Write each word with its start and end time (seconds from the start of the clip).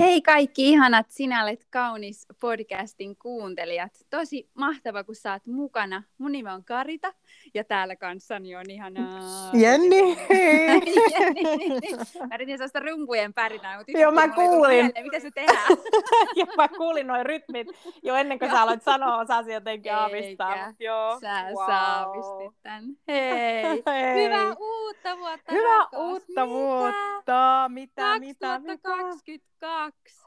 Hei 0.00 0.22
kaikki 0.22 0.68
ihanat 0.68 1.06
Sinä 1.08 1.42
olet 1.42 1.66
kaunis 1.70 2.26
podcastin 2.40 3.16
kuuntelijat. 3.16 3.92
Tosi 4.10 4.50
mahtava, 4.54 5.04
kun 5.04 5.14
saat 5.14 5.46
mukana. 5.46 6.02
Mun 6.18 6.32
nimi 6.32 6.50
on 6.50 6.64
Karita 6.64 7.12
ja 7.54 7.64
täällä 7.64 7.96
kanssani 7.96 8.56
on 8.56 8.70
ihanaa... 8.70 9.50
Jenni! 9.52 10.00
Jenni. 11.12 11.80
Mä 12.28 12.34
yritin 12.34 12.58
sellaista 12.58 12.80
rumpujen 12.80 13.34
pärinää, 13.34 13.76
mutta 13.76 13.98
Joo, 14.00 14.12
mä 14.12 14.28
kuulin. 14.28 14.84
Mieleen, 14.84 15.04
miten 15.04 15.20
se 15.20 15.30
tehdään? 15.30 15.68
ja 16.36 16.46
mä 16.56 16.68
kuulin 16.68 17.06
noin 17.06 17.26
rytmit 17.26 17.68
jo 18.02 18.14
ennen 18.14 18.38
kuin 18.38 18.50
sä 18.50 18.62
aloit 18.62 18.82
sanoa, 18.82 19.16
osasin 19.16 19.54
jotenkin 19.54 19.94
aavistaa. 19.94 20.54
Eikä. 20.54 20.74
Joo. 20.78 21.20
Sä 21.20 21.44
wow. 21.54 21.66
saavistit 21.66 22.62
tän. 22.62 22.84
Hei! 23.08 23.82
Hei. 23.86 24.24
Hyvää 24.24 24.56
uutta 24.60 25.18
vuotta, 25.18 25.52
Hyvää 25.52 25.78
rakas. 25.78 26.00
uutta 26.00 26.26
Mitä? 26.28 26.48
vuotta! 26.48 27.68
Mitä, 27.68 28.18
mitä, 28.18 28.58
mitä? 28.58 28.88
2022. 28.88 29.50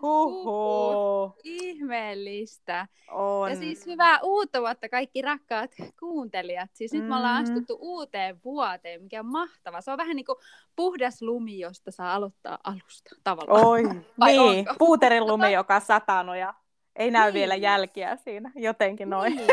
Huhhuh. 0.02 1.36
Ihmeellistä. 1.44 2.88
On. 3.12 3.50
Ja 3.50 3.56
siis 3.56 3.86
hyvää 3.86 4.20
uutta 4.24 4.62
vuotta 4.62 4.90
kaikki 4.90 5.22
rakkaat 5.22 5.72
kuuntelijat. 6.00 6.70
Siis 6.74 6.94
nyt 6.94 7.08
me 7.08 7.16
ollaan 7.16 7.44
Mhm. 7.44 7.52
astuttu 7.52 7.78
uuteen 7.82 8.40
vuoteen, 8.44 9.04
mikä 9.04 9.20
on 9.20 9.26
mahtava. 9.26 9.82
Se 9.82 9.92
on 9.92 9.98
vähän 9.98 10.16
niin 10.16 10.26
kuin 10.26 10.36
puhdas 10.76 11.22
lumi, 11.22 11.60
josta 11.60 11.92
saa 11.92 12.14
aloittaa 12.16 12.58
alusta 12.64 13.16
tavallaan. 13.24 13.66
Oi, 13.66 13.84
Vai 14.20 14.32
niin. 14.32 14.42
onko? 14.42 14.74
Puuterin 14.80 15.28
lumi, 15.28 15.54
joka 15.54 15.76
on 15.76 15.82
satanut 15.82 16.36
ja 16.38 16.54
ei 16.96 17.12
näy 17.12 17.26
Niin. 17.26 17.34
vielä 17.34 17.56
jälkiä 17.56 18.16
siinä. 18.16 18.52
Jotenkin 18.56 19.10
noin. 19.10 19.36
Niin. 19.36 19.48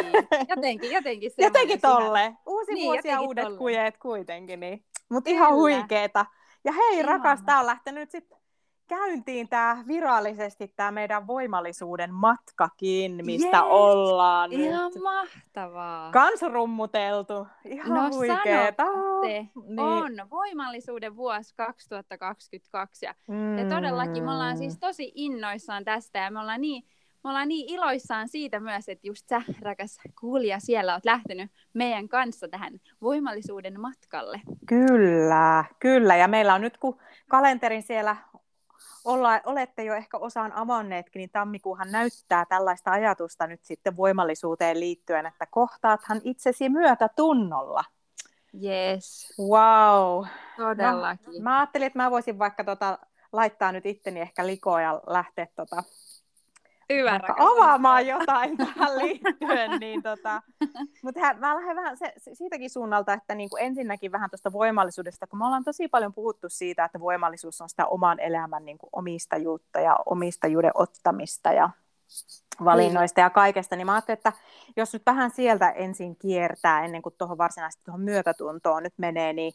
Jotenkin, 0.48 0.92
jotenkin 0.92 1.30
Jotenkin 1.38 1.78
ihan- 1.84 2.02
tolle. 2.02 2.34
Uusi 2.46 2.74
Niin, 2.74 2.84
vuosi 2.86 3.08
ja 3.08 3.20
uudet 3.20 3.42
tolleen. 3.44 3.58
kujeet 3.58 3.96
kuitenkin. 3.98 4.60
Niin. 4.60 4.84
Mutta 5.10 5.30
ihan 5.30 5.54
huikeeta. 5.54 6.26
Ja 6.64 6.72
hei 6.72 6.94
Ihana. 6.98 7.12
rakas, 7.12 7.42
tää 7.46 7.60
on 7.60 7.66
lähtenyt 7.66 8.10
sitten 8.10 8.38
käyntiin 8.90 9.48
tämä 9.48 9.84
virallisesti 9.86 10.72
tämä 10.76 10.90
meidän 10.90 11.26
voimallisuuden 11.26 12.14
matkakin, 12.14 13.26
mistä 13.26 13.56
Yes. 13.56 13.66
ollaan 13.68 14.52
Ihan 14.52 14.90
nyt 14.94 15.02
mahtavaa. 15.02 16.10
kans 16.12 16.42
rummuteltu. 16.42 17.46
Ihan 17.64 17.94
No 18.10 18.16
huikeeta. 18.16 18.84
Se 19.22 19.28
Niin. 19.66 19.80
on 19.80 20.30
voimallisuuden 20.30 21.16
vuosi 21.16 21.54
2022 21.56 23.06
ja 23.06 23.14
Mm. 23.28 23.58
Ja 23.58 23.68
todellakin 23.68 24.24
me 24.24 24.30
ollaan 24.32 24.58
siis 24.58 24.78
tosi 24.78 25.12
innoissaan 25.14 25.84
tästä 25.84 26.18
ja 26.18 26.30
me 26.30 26.40
ollaan 26.40 26.60
niin, 26.60 26.82
me 27.24 27.30
ollaan 27.30 27.48
niin 27.48 27.68
iloissaan 27.74 28.28
siitä 28.28 28.60
myös, 28.60 28.88
että 28.88 29.06
just 29.06 29.28
sä, 29.28 29.42
rakas 29.62 29.98
kuulija, 30.20 30.60
siellä 30.60 30.94
oot 30.94 31.04
lähtenyt 31.04 31.50
meidän 31.74 32.08
kanssa 32.08 32.48
tähän 32.48 32.72
voimallisuuden 33.02 33.80
matkalle. 33.80 34.40
Kyllä, 34.68 35.64
kyllä. 35.78 36.16
Ja 36.16 36.28
meillä 36.28 36.54
on 36.54 36.60
nyt, 36.60 36.78
kun 36.78 36.98
kalenterin 37.28 37.82
siellä 37.82 38.16
olla, 39.04 39.40
olette 39.46 39.84
jo 39.84 39.94
ehkä 39.94 40.18
osaan 40.18 40.52
avanneetkin, 40.52 41.20
niin 41.20 41.30
tammikuuhan 41.30 41.92
näyttää 41.92 42.44
tällaista 42.48 42.90
ajatusta 42.90 43.46
nyt 43.46 43.64
sitten 43.64 43.96
voimallisuuteen 43.96 44.80
liittyen, 44.80 45.26
että 45.26 45.46
kohtaathan 45.50 46.20
itsesi 46.24 46.68
myötätunnolla. 46.68 47.84
Yes, 48.64 49.34
Wow. 49.38 50.26
todellakin. 50.56 51.42
Mä 51.42 51.58
ajattelin, 51.58 51.86
että 51.86 51.98
mä 51.98 52.10
voisin 52.10 52.38
vaikka 52.38 52.64
tota, 52.64 52.98
laittaa 53.32 53.72
nyt 53.72 53.86
itteni 53.86 54.20
ehkä 54.20 54.46
likoon 54.46 54.82
ja 54.82 55.00
lähteä 55.06 55.46
tota, 55.56 55.82
Hyvä, 56.90 57.18
rakas. 57.18 57.36
avaamaan 57.38 58.06
jotain 58.06 58.56
tähän 58.56 58.98
liittyen. 58.98 59.80
Niin 59.80 60.02
tota, 60.02 60.42
mutta 61.04 61.20
mä 61.34 61.54
lähden 61.54 61.76
vähän 61.76 61.96
se, 61.96 62.12
se, 62.16 62.34
siitäkin 62.34 62.70
suunnalta, 62.70 63.12
että 63.12 63.34
niinku 63.34 63.56
ensinnäkin 63.56 64.12
vähän 64.12 64.30
tuosta 64.30 64.52
voimallisuudesta, 64.52 65.26
kun 65.26 65.38
me 65.38 65.46
ollaan 65.46 65.64
tosi 65.64 65.88
paljon 65.88 66.14
puhuttu 66.14 66.48
siitä, 66.48 66.84
että 66.84 67.00
voimallisuus 67.00 67.60
on 67.60 67.68
sitä 67.68 67.86
oman 67.86 68.20
elämän 68.20 68.64
niinku 68.64 68.88
omistajuutta 68.92 69.80
ja 69.80 69.96
omistajuuden 70.06 70.72
ottamista 70.74 71.52
ja 71.52 71.70
valinnoista 72.64 73.20
ja 73.20 73.30
kaikesta, 73.30 73.76
niin 73.76 73.86
mä 73.86 73.92
ajattelin, 73.92 74.18
että 74.18 74.32
jos 74.76 74.92
nyt 74.92 75.02
vähän 75.06 75.30
sieltä 75.30 75.70
ensin 75.70 76.16
kiertää 76.16 76.84
ennen 76.84 77.02
kuin 77.02 77.14
tuohon 77.18 77.38
varsinaisesti 77.38 77.84
tuohon 77.84 78.00
myötätuntoon 78.00 78.82
nyt 78.82 78.94
menee, 78.96 79.32
niin 79.32 79.52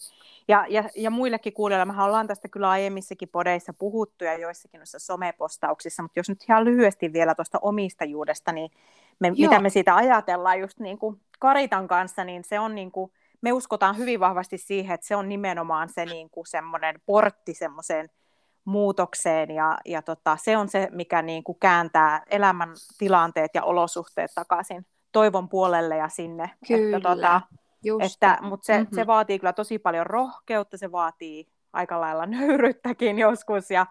ja, 0.48 0.66
ja, 0.70 0.84
ja 0.96 1.12
muillekin 1.12 1.54
kuulijoille, 1.54 1.86
mehän 1.86 2.06
ollaan 2.06 2.28
tästä 2.28 2.48
kyllä 2.48 2.70
aiemmissakin 2.70 3.30
podeissa 3.30 3.74
puhuttu 3.74 4.24
ja 4.24 4.38
joissakin 4.38 4.78
noissa 4.78 5.00
somepostauksissa, 5.00 6.04
mutta 6.04 6.20
jos 6.20 6.30
nyt 6.30 6.44
ihan 6.50 6.66
lyhyesti 6.66 7.14
vielä 7.14 7.36
tuosta 7.36 7.60
omistajuudesta, 7.62 8.52
niin 8.52 8.72
me, 9.20 9.28
Joo. 9.28 9.36
mitä 9.36 9.62
me 9.62 9.70
siitä 9.70 9.96
ajatellaan 9.96 10.60
just 10.60 10.80
niin 10.80 11.00
kuin 11.00 11.22
Karitan 11.40 11.88
kanssa, 11.88 12.24
niin 12.24 12.44
se 12.44 12.60
on 12.60 12.76
niin 12.76 12.92
kuin, 12.92 13.12
me 13.42 13.52
uskotaan 13.52 13.98
hyvin 13.98 14.20
vahvasti 14.20 14.58
siihen, 14.58 14.94
että 14.94 15.08
se 15.08 15.16
on 15.16 15.30
nimenomaan 15.30 15.90
se 15.90 16.06
niin 16.06 16.30
kuin 16.30 16.48
semmoinen 16.48 17.02
portti 17.06 17.54
semmoiseen 17.54 18.10
muutokseen 18.66 19.52
ja, 19.52 19.78
ja 19.86 20.02
tota, 20.02 20.38
se 20.42 20.58
on 20.58 20.70
se, 20.70 20.88
mikä 20.92 21.22
niin 21.22 21.44
kuin 21.44 21.58
kääntää 21.60 22.24
elämän 22.30 22.70
tilanteet 22.98 23.52
ja 23.54 23.64
olosuhteet 23.64 24.32
takaisin 24.36 24.86
toivon 25.12 25.50
puolelle 25.50 25.98
ja 25.98 26.10
sinne. 26.10 26.50
Kyllä, 26.68 26.98
Että, 26.98 27.10
tota, 27.10 27.42
Just. 27.84 28.06
että, 28.14 28.38
mutta 28.42 28.66
se, 28.66 28.84
Mhm. 28.84 28.96
se 28.96 29.08
vaatii 29.08 29.40
kyllä 29.40 29.54
tosi 29.54 29.80
paljon 29.80 30.06
rohkeutta, 30.06 30.78
se 30.78 30.92
vaatii 30.92 31.48
aika 31.74 32.02
lailla 32.02 32.26
nöyryttäkin 32.36 33.20
joskus 33.20 33.72
ja, 33.72 33.86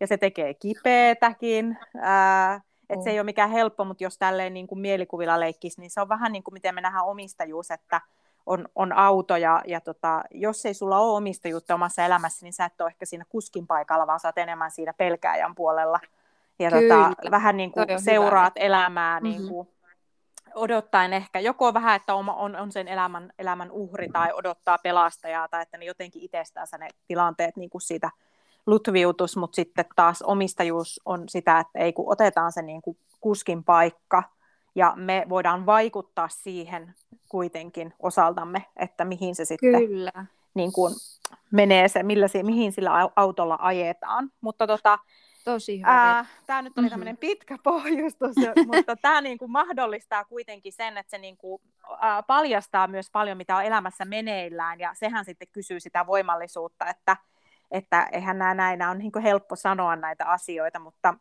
ja 0.00 0.06
se 0.06 0.16
tekee 0.16 0.54
kipeätäkin. 0.54 1.78
Ää, 2.00 2.60
et 2.90 3.02
se 3.02 3.10
ei 3.10 3.18
ole 3.18 3.24
mikään 3.24 3.50
helppo, 3.50 3.84
mutta 3.84 4.04
jos 4.04 4.18
tälleen 4.18 4.54
niin 4.54 4.66
kuin 4.66 4.78
mielikuvilla 4.80 5.40
leikkisi, 5.40 5.80
niin 5.80 5.90
se 5.90 6.00
on 6.00 6.08
vähän 6.08 6.32
niin 6.32 6.42
kuin 6.42 6.52
miten 6.52 6.74
me 6.74 6.80
nähdään 6.80 7.04
omistajuus, 7.04 7.70
että 7.70 8.00
on, 8.48 8.68
on 8.74 8.92
auto 8.92 9.36
ja, 9.36 9.62
ja 9.66 9.80
tota, 9.80 10.22
jos 10.30 10.66
ei 10.66 10.74
sulla 10.74 10.98
ole 10.98 11.16
omistajuutta 11.16 11.74
omassa 11.74 12.04
elämässä, 12.04 12.46
niin 12.46 12.52
sä 12.52 12.64
et 12.64 12.80
ole 12.80 12.88
ehkä 12.88 13.06
siinä 13.06 13.24
kuskin 13.28 13.66
paikalla, 13.66 14.06
vaan 14.06 14.20
sä 14.20 14.28
oot 14.28 14.38
enemmän 14.38 14.70
siinä 14.70 14.92
pelkääjän 14.92 15.54
puolella. 15.54 16.00
Ja 16.58 16.70
Kyllä. 16.70 16.94
tota, 17.08 17.30
vähän 17.30 17.56
niin 17.56 17.72
kuin 17.72 17.82
on 17.82 17.88
hyvä. 17.88 17.98
seuraat 17.98 18.52
elämää 18.56 19.20
Mhm. 19.20 19.24
niin 19.24 19.48
kuin 19.48 19.68
odottaen 20.54 21.12
ehkä, 21.12 21.40
joko 21.40 21.74
vähän, 21.74 21.96
että 21.96 22.14
on, 22.14 22.28
on, 22.28 22.56
on 22.56 22.72
sen 22.72 22.88
elämän, 22.88 23.32
elämän 23.38 23.70
uhri 23.70 24.08
tai 24.08 24.32
odottaa 24.32 24.78
pelastajaa 24.78 25.48
tai 25.48 25.62
että 25.62 25.78
ne 25.78 25.84
jotenkin 25.84 26.22
itsestään 26.22 26.66
ne 26.78 26.88
tilanteet 27.08 27.56
niin 27.56 27.70
kuin 27.70 27.82
siitä 27.82 28.10
lutviutus, 28.66 29.36
mutta 29.36 29.56
sitten 29.56 29.84
taas 29.96 30.22
omistajuus 30.22 31.00
on 31.04 31.28
sitä, 31.28 31.58
että 31.58 31.78
ei 31.78 31.92
kun 31.92 32.12
otetaan 32.12 32.52
se 32.52 32.62
niin 32.62 32.82
kuin 32.82 32.96
kuskin 33.20 33.64
paikka 33.64 34.22
ja 34.78 34.92
me 34.96 35.26
voidaan 35.28 35.66
vaikuttaa 35.66 36.28
siihen 36.28 36.94
kuitenkin 37.28 37.94
osaltamme, 37.98 38.64
että 38.76 39.04
mihin 39.04 39.34
se 39.34 39.44
sitten 39.44 39.86
Kyllä. 39.86 40.12
niin 40.54 40.72
kuin 40.72 40.94
menee 41.50 41.88
se, 41.88 42.02
millä 42.02 42.28
se, 42.28 42.42
mihin 42.42 42.72
sillä 42.72 42.90
au- 42.90 43.12
autolla 43.16 43.58
ajetaan. 43.60 44.30
Mutta 44.40 44.66
tota, 44.66 44.98
Tosi 45.44 45.78
hyvä. 45.80 46.24
Tämä 46.46 46.62
nyt 46.62 46.78
oli 46.78 46.84
Mhm. 46.86 46.90
tämmöinen 46.90 47.16
pitkä 47.16 47.56
pohjustus, 47.64 48.36
mutta 48.74 48.96
tämä 48.96 49.20
niinku 49.20 49.48
mahdollistaa 49.48 50.24
kuitenkin 50.24 50.72
sen, 50.72 50.98
että 50.98 51.10
se 51.10 51.18
niinku, 51.18 51.60
ää, 52.00 52.22
paljastaa 52.22 52.86
myös 52.86 53.10
paljon, 53.10 53.36
mitä 53.36 53.56
on 53.56 53.64
elämässä 53.64 54.04
meneillään, 54.04 54.80
ja 54.80 54.90
sehän 54.94 55.24
sitten 55.24 55.48
kysyy 55.52 55.80
sitä 55.80 56.06
voimallisuutta, 56.06 56.86
että, 56.86 57.16
että 57.70 58.08
eihän 58.12 58.38
nämä 58.38 58.54
näin, 58.54 58.78
nämä 58.78 58.90
on 58.90 58.98
niinku 58.98 59.18
helppo 59.22 59.56
sanoa 59.56 59.96
näitä 59.96 60.26
asioita, 60.26 60.78
mutta, 60.78 61.14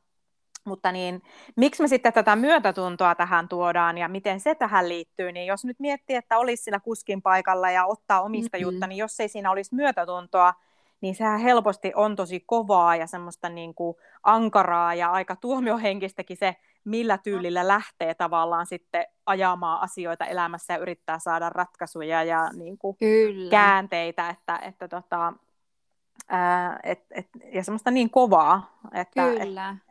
mutta 0.68 0.92
niin, 0.92 1.22
miksi 1.56 1.82
me 1.82 1.88
sitten 1.88 2.14
tätä 2.14 2.36
myötätuntoa 2.36 3.16
tähän 3.16 3.48
tuodaan 3.48 3.98
ja 3.98 4.08
miten 4.08 4.40
se 4.40 4.56
tähän 4.56 4.90
liittyy, 4.90 5.32
niin 5.32 5.46
jos 5.48 5.66
nyt 5.66 5.80
miettii, 5.80 6.16
että 6.16 6.38
olisi 6.38 6.64
sillä 6.64 6.80
kuskin 6.80 7.22
paikalla 7.22 7.72
ja 7.72 7.86
ottaa 7.86 8.22
omistajuutta, 8.22 8.86
Mhm. 8.86 8.90
niin 8.90 8.98
jos 8.98 9.20
ei 9.20 9.28
siinä 9.30 9.52
olisi 9.52 9.76
myötätuntoa, 9.76 10.54
niin 11.02 11.16
sehän 11.16 11.40
helposti 11.40 11.92
on 11.96 12.16
tosi 12.16 12.40
kovaa 12.40 12.96
ja 12.96 13.08
semmoista 13.08 13.50
niin 13.50 13.76
kuin 13.76 13.98
ankaraa 14.24 14.94
ja 14.94 15.12
aika 15.12 15.36
tuomiohenkistäkin 15.36 16.38
se, 16.38 16.56
millä 16.84 17.18
tyylillä 17.18 17.68
lähtee 17.68 18.14
tavallaan 18.14 18.66
sitten 18.66 19.06
ajamaan 19.26 19.82
asioita 19.82 20.26
elämässä 20.26 20.74
ja 20.74 20.78
yrittää 20.80 21.20
saada 21.20 21.50
ratkaisuja 21.50 22.24
ja 22.24 22.50
niin 22.54 22.78
kuin 22.78 22.98
Kyllä. 22.98 23.50
käänteitä, 23.52 24.30
että, 24.30 24.60
että 24.62 24.88
tota, 24.88 25.34
ää, 26.28 26.80
et, 26.84 27.06
et, 27.12 27.28
ja 27.54 27.64
semmoista 27.64 27.92
niin 27.92 28.10
kovaa. 28.10 28.80
Että, 28.94 29.32
et, 29.34 29.40
Kyllä. 29.40 29.70
et, 29.70 29.87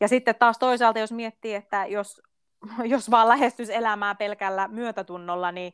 ja 0.00 0.08
sitten 0.08 0.34
taas 0.34 0.58
toisaalta, 0.58 0.98
jos 0.98 1.12
miettii, 1.12 1.54
että 1.54 1.86
jos, 1.86 2.22
jos 2.84 3.10
vaan 3.10 3.28
lähestyisi 3.28 3.74
elämää 3.74 4.14
pelkällä 4.14 4.68
myötätunnolla, 4.68 5.52
niin 5.52 5.72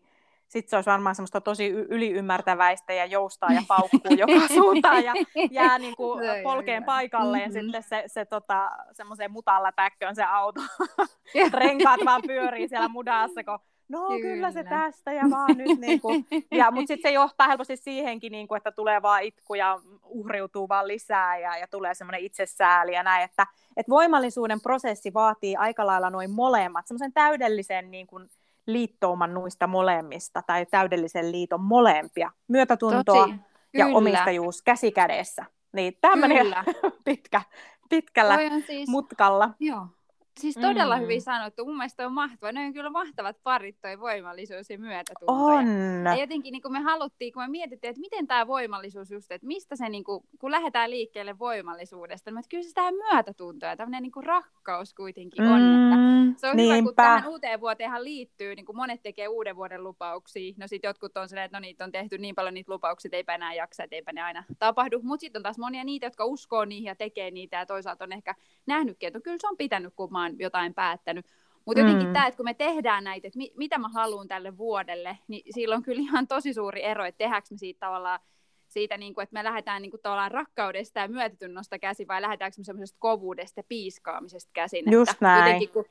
sitten 0.48 0.70
se 0.70 0.76
olisi 0.76 0.90
varmaan 0.90 1.14
semmoista 1.14 1.40
tosi 1.40 1.68
yliymmärtäväistä 1.68 2.92
ja 2.92 3.04
joustaa 3.06 3.52
ja 3.52 3.62
paukkuu 3.68 4.16
joka 4.16 4.48
suuntaan 4.54 5.04
ja 5.04 5.12
jää 5.50 5.78
niin 5.78 5.96
kuin 5.96 6.20
polkeen 6.42 6.84
paikalleen 6.84 7.50
Mhm. 7.50 7.60
sitten 7.60 7.82
se, 7.82 8.04
se 8.06 8.24
tota, 8.24 8.70
semmoiseen 8.92 9.30
mutalla 9.32 9.72
täkköön 9.72 10.14
se 10.14 10.22
auto. 10.24 10.60
Renkaat 11.52 12.00
vaan 12.04 12.22
pyörii 12.26 12.68
siellä 12.68 12.88
mudassa, 12.88 13.44
kun 13.44 13.58
no 13.88 14.06
kyllä, 14.08 14.20
kyllä 14.20 14.52
se 14.52 14.64
tästä 14.64 15.12
ja 15.12 15.24
vaan 15.30 15.56
nyt. 15.56 15.80
Niin 15.80 16.00
kuin, 16.00 16.26
ja, 16.50 16.70
mutta 16.70 16.88
sitten 16.88 17.10
se 17.10 17.14
johtaa 17.14 17.48
helposti 17.48 17.76
siihenkin, 17.76 18.32
niin 18.32 18.48
kuin, 18.48 18.56
että 18.56 18.72
tulee 18.72 19.02
vaan 19.02 19.22
itku 19.22 19.54
ja 19.54 19.80
uhriutuu 20.04 20.68
vaan 20.68 20.88
lisää 20.88 21.38
ja, 21.38 21.56
ja 21.56 21.66
tulee 21.68 21.94
semmoinen 21.94 22.20
itsesääli 22.20 22.94
ja 22.94 23.02
näin, 23.02 23.24
että 23.24 23.46
et 23.76 23.88
voimallisuuden 23.88 24.60
prosessi 24.60 25.14
vaatii 25.14 25.56
aika 25.56 25.86
lailla 25.86 26.10
noin 26.10 26.30
molemmat, 26.30 26.86
semmoisen 26.86 27.12
täydellisen 27.12 27.90
niin 27.90 28.06
kuin, 28.06 28.28
liittouman 28.66 29.34
noista 29.34 29.66
molemmista 29.66 30.42
tai 30.46 30.66
täydellisen 30.66 31.32
liiton 31.32 31.60
molempia, 31.60 32.30
myötätuntoa 32.48 33.02
Tosi. 33.04 33.34
ja 33.74 33.84
Kyllä. 33.84 33.98
omistajuus 33.98 34.62
käsi 34.62 34.92
kädessä. 34.92 35.44
Niin 35.72 35.98
tämmöinen 36.00 36.46
pitkä, 37.04 37.42
pitkällä 37.88 38.38
siis... 38.66 38.88
mutkalla. 38.88 39.50
Joo. 39.60 39.86
Siis 40.40 40.54
todella 40.54 40.96
mm. 40.96 41.02
hyvin 41.02 41.22
sanottu. 41.22 41.64
Mun 41.64 41.76
mielestä 41.76 42.06
on 42.06 42.12
mahtava. 42.12 42.52
Ne 42.52 42.66
on 42.66 42.72
kyllä 42.72 42.90
mahtavat 42.90 43.36
parit, 43.42 43.80
toi 43.80 44.00
voimallisuus 44.00 44.70
ja 44.70 44.78
myötätunto. 44.78 45.32
On. 45.32 45.66
Ja 46.04 46.16
jotenkin 46.16 46.52
niin 46.52 46.62
kun 46.62 46.72
me 46.72 46.80
haluttiin, 46.80 47.32
kun 47.32 47.42
me 47.42 47.48
mietittiin, 47.48 47.88
että 47.88 48.00
miten 48.00 48.26
tämä 48.26 48.46
voimallisuus 48.46 49.10
just, 49.10 49.32
että 49.32 49.46
mistä 49.46 49.76
se, 49.76 49.88
niin 49.88 50.04
kun, 50.04 50.24
kun 50.38 50.50
lähdetään 50.50 50.90
liikkeelle 50.90 51.38
voimallisuudesta, 51.38 52.30
niin 52.30 52.38
että 52.38 52.48
kyllä 52.48 52.62
se 52.62 52.72
tämä 52.74 52.90
myötätunto 52.90 53.66
ja 53.66 53.76
tämmöinen 53.76 54.02
niin 54.02 54.24
rakkaus 54.24 54.94
kuitenkin 54.94 55.42
on. 55.42 55.60
Mm, 55.60 56.28
että 56.30 56.40
se 56.40 56.48
on 56.48 56.56
Niinpä. 56.56 56.74
hyvä, 56.74 56.84
kun 56.84 56.94
tähän 56.94 57.28
uuteen 57.28 57.60
vuoteenhan 57.60 58.04
liittyy, 58.04 58.54
niin 58.54 58.66
kun 58.66 58.76
monet 58.76 59.02
tekee 59.02 59.28
uuden 59.28 59.56
vuoden 59.56 59.84
lupauksia. 59.84 60.54
No 60.56 60.68
sitten 60.68 60.88
jotkut 60.88 61.16
on 61.16 61.28
silleen, 61.28 61.44
että 61.44 61.56
no 61.56 61.60
niitä 61.60 61.84
on 61.84 61.92
tehty 61.92 62.18
niin 62.18 62.34
paljon 62.34 62.54
niitä 62.54 62.72
lupauksia, 62.72 63.08
että 63.08 63.16
eipä 63.16 63.34
enää 63.34 63.54
jaksa, 63.54 63.84
että 63.84 63.96
eipä 63.96 64.12
ne 64.12 64.22
aina 64.22 64.44
tapahdu. 64.58 65.00
Mutta 65.02 65.20
sitten 65.20 65.38
on 65.38 65.42
taas 65.42 65.58
monia 65.58 65.84
niitä, 65.84 66.06
jotka 66.06 66.24
uskoo 66.24 66.64
niihin 66.64 66.86
ja 66.86 66.94
tekee 66.94 67.30
niitä 67.30 67.56
ja 67.56 67.66
toisaalta 67.66 68.04
on 68.04 68.12
ehkä 68.12 68.34
nähnytkin, 68.66 69.06
että 69.06 69.18
no 69.18 69.22
kyllä 69.22 69.38
se 69.40 69.48
on 69.48 69.56
pitänyt, 69.56 69.92
kun 69.96 70.12
mä 70.12 70.23
oon 70.24 70.38
jotain 70.38 70.74
päättänyt. 70.74 71.26
Mutta 71.64 71.80
jotenkin 71.80 72.06
mm. 72.06 72.12
tämä, 72.12 72.26
että 72.26 72.36
kun 72.36 72.44
me 72.44 72.54
tehdään 72.54 73.04
näitä, 73.04 73.26
että 73.26 73.38
mi- 73.38 73.52
mitä 73.56 73.78
mä 73.78 73.88
haluan 73.88 74.28
tälle 74.28 74.58
vuodelle, 74.58 75.18
niin 75.28 75.42
sillä 75.54 75.74
on 75.74 75.82
kyllä 75.82 76.00
ihan 76.00 76.26
tosi 76.26 76.54
suuri 76.54 76.84
ero, 76.84 77.04
että 77.04 77.18
tehdäänkö 77.18 77.48
me 77.50 77.58
siitä 77.58 77.80
tavallaan 77.80 78.20
siitä, 78.68 78.96
niin 78.96 79.14
kuin, 79.14 79.22
että 79.22 79.34
me 79.34 79.44
lähdetään 79.44 79.82
niin 79.82 79.90
kuin, 79.90 80.00
tavallaan 80.02 80.30
rakkaudesta 80.30 81.00
ja 81.00 81.08
myötätunnosta 81.08 81.78
käsin, 81.78 82.08
vai 82.08 82.22
lähdetäänkö 82.22 82.54
me 82.58 82.64
semmoisesta 82.64 82.96
kovuudesta 82.98 83.60
ja 83.60 83.64
piiskaamisesta 83.68 84.50
käsin. 84.54 84.92
Just 84.92 85.12
että 85.12 85.24
näin. 85.24 85.44
Jotenkin, 85.44 85.68
kun 85.68 85.84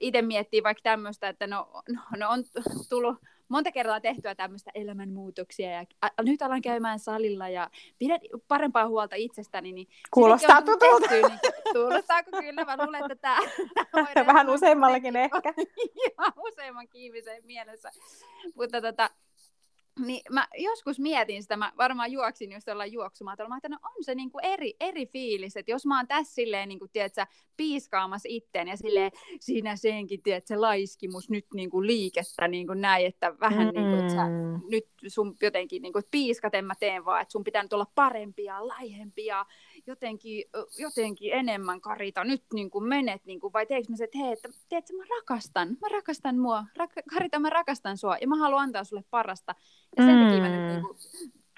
itse 0.00 0.22
miettii 0.22 0.62
vaikka 0.62 0.82
tämmöistä, 0.82 1.28
että 1.28 1.46
no, 1.46 1.82
no, 1.88 2.00
no 2.16 2.30
on 2.30 2.44
tullut 2.88 3.16
monta 3.54 3.72
kertaa 3.72 4.00
tehtyä 4.00 4.34
tämmöistä 4.34 4.70
elämänmuutoksia 4.74 5.70
ja 5.70 5.84
a, 6.02 6.22
nyt 6.22 6.42
alan 6.42 6.62
käymään 6.62 6.98
salilla 6.98 7.48
ja 7.48 7.70
pidän 7.98 8.20
parempaa 8.48 8.88
huolta 8.88 9.16
itsestäni. 9.16 9.72
Niin 9.72 9.88
Kuulostaa 10.10 10.62
tutulta. 10.62 11.08
Tehty, 11.08 11.28
niin, 11.28 11.40
kuulostaako 11.72 12.30
kyllä? 12.30 12.64
Mä 12.64 12.76
luulen, 12.84 13.02
että 13.02 13.16
tämä, 13.16 13.38
tämä 13.92 14.26
Vähän 14.32 14.50
useammallakin 14.50 15.16
ehkä. 15.24 15.54
Joo, 15.96 16.48
useamman 16.48 16.88
kiiviseen 16.88 17.46
mielessä. 17.46 17.90
Mutta 18.54 18.80
tota, 18.80 19.10
niin 20.00 20.22
mä 20.30 20.48
joskus 20.58 21.00
mietin 21.00 21.42
sitä, 21.42 21.56
mä 21.56 21.72
varmaan 21.76 22.12
juoksin 22.12 22.52
just 22.52 22.66
jollain 22.66 22.92
juoksumaatolla, 22.92 23.48
mä 23.48 23.56
että 23.56 23.68
no 23.68 23.78
on 23.82 24.04
se 24.04 24.14
niinku 24.14 24.38
eri, 24.42 24.74
eri 24.80 25.06
fiilis, 25.06 25.56
että 25.56 25.70
jos 25.70 25.86
mä 25.86 25.98
oon 25.98 26.08
tässä 26.08 26.34
silleen 26.34 26.68
niinku, 26.68 26.88
tiedätkö, 26.92 27.26
piiskaamassa 27.56 28.28
itteen 28.28 28.68
ja 28.68 28.76
silleen 28.76 29.12
siinä 29.40 29.76
senkin, 29.76 30.22
tiedätkö, 30.22 30.60
laiskimus 30.60 31.30
nyt 31.30 31.46
niinku 31.54 31.82
liikettä 31.82 32.48
niinku 32.48 32.74
näin, 32.74 33.06
että 33.06 33.34
vähän 33.40 33.66
mm-hmm. 33.66 33.80
niinku, 33.80 34.02
että 34.02 34.14
sä, 34.14 34.28
nyt 34.70 34.86
sun 35.06 35.36
jotenkin 35.42 35.82
niinku, 35.82 35.98
että 35.98 36.10
piiskaten 36.10 36.64
mä 36.64 36.74
teen 36.80 37.04
vaan, 37.04 37.22
että 37.22 37.32
sun 37.32 37.44
pitää 37.44 37.62
nyt 37.62 37.72
olla 37.72 37.86
parempia, 37.94 38.68
laihempia, 38.68 39.46
jotenkin, 39.86 40.44
jotenkin 40.78 41.32
enemmän 41.32 41.80
Karita, 41.80 42.24
nyt 42.24 42.44
niin 42.54 42.70
kuin 42.70 42.84
menet, 42.84 43.24
niin 43.24 43.40
kuin, 43.40 43.52
vai 43.52 43.66
teekö 43.66 43.90
mä 43.90 43.96
se, 43.96 44.04
että 44.04 44.18
hei, 44.18 44.32
että 44.32 44.48
tiedätkö, 44.68 44.96
mä 44.96 45.04
rakastan, 45.18 45.68
mä 45.68 45.88
rakastan 45.88 46.38
mua, 46.38 46.64
Rak- 46.78 47.02
Karita, 47.14 47.38
mä 47.38 47.50
rakastan 47.50 47.98
sua, 47.98 48.16
ja 48.20 48.28
mä 48.28 48.36
haluan 48.36 48.62
antaa 48.62 48.84
sulle 48.84 49.04
parasta. 49.10 49.54
Ja 49.96 50.04
sen 50.04 50.16
mm. 50.16 50.24
takia 50.24 50.40
mä 50.40 50.48
nyt 50.48 50.72
niin 50.72 50.82
kuin, 50.82 50.96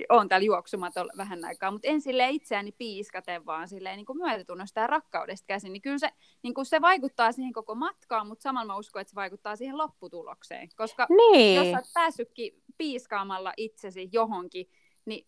on 0.09 0.29
täällä 0.29 0.45
juoksumatolla 0.45 1.13
vähän 1.17 1.45
aikaa, 1.45 1.71
mutta 1.71 1.89
en 1.89 2.01
sille 2.01 2.31
itseäni 2.31 2.73
piiskaten, 2.73 3.47
vaan 3.47 3.69
silleen 3.69 3.97
niin 3.97 4.07
kuin 4.07 4.19
myötätunnosta 4.19 4.81
ja 4.81 4.87
rakkaudesta 4.87 5.47
käsin, 5.47 5.73
niin 5.73 5.83
kyllä 5.83 5.99
se, 5.99 6.11
niin 6.43 6.55
kuin 6.55 6.67
se 6.67 6.81
vaikuttaa 6.81 7.33
siihen 7.33 7.53
koko 7.53 7.75
matkaan, 7.75 8.27
mutta 8.27 8.43
samalla 8.43 8.73
mä 8.73 8.79
uskon, 8.79 9.01
että 9.01 9.11
se 9.11 9.15
vaikuttaa 9.15 9.57
siihen 9.57 9.79
lopputulokseen, 9.79 10.69
koska 10.77 11.07
niin. 11.17 11.57
jos 11.57 11.67
sä 11.67 11.77
oot 11.77 11.93
päässytkin 11.95 12.63
piiskaamalla 12.79 13.53
itsesi 13.57 14.09
johonkin, 14.13 14.71
niin 15.05 15.27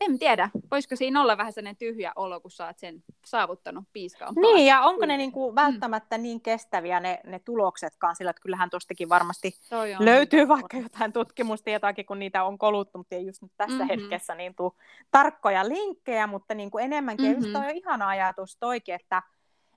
en 0.00 0.18
tiedä, 0.18 0.50
voisiko 0.70 0.96
siinä 0.96 1.22
olla 1.22 1.36
vähän 1.36 1.52
sellainen 1.52 1.76
tyhjä 1.76 2.12
olo, 2.16 2.40
kun 2.40 2.50
sä 2.50 2.66
oot 2.66 2.78
sen 2.78 3.02
saavuttanut 3.24 3.84
piiskaan. 3.92 4.34
Niin, 4.34 4.66
ja 4.66 4.80
onko 4.80 5.06
ne 5.06 5.16
niinku 5.16 5.54
välttämättä 5.54 6.18
mm. 6.18 6.22
niin 6.22 6.40
kestäviä 6.40 7.00
ne, 7.00 7.20
ne 7.24 7.38
tuloksetkaan, 7.38 8.16
sillä 8.16 8.30
että 8.30 8.42
kyllähän 8.42 8.70
tuostakin 8.70 9.08
varmasti 9.08 9.52
löytyy 9.98 10.38
niin 10.38 10.48
vaikka 10.48 10.76
jotain 10.76 11.12
tutkimustietoakin, 11.12 12.06
kun 12.06 12.18
niitä 12.18 12.44
on 12.44 12.58
koluttu, 12.58 12.98
mutta 12.98 13.14
ei 13.14 13.26
just 13.26 13.42
nyt 13.42 13.52
tässä 13.56 13.84
mm-hmm. 13.84 14.00
hetkessä 14.00 14.34
niin 14.34 14.54
tuu 14.54 14.76
tarkkoja 15.10 15.68
linkkejä, 15.68 16.26
mutta 16.26 16.54
niin 16.54 16.70
kuin 16.70 16.84
enemmänkin, 16.84 17.26
mm-hmm. 17.26 17.44
just 17.44 17.52
toi 17.52 17.64
on 17.64 17.76
ihana 17.76 18.08
ajatus 18.08 18.56
toikin, 18.56 18.94
että 18.94 19.22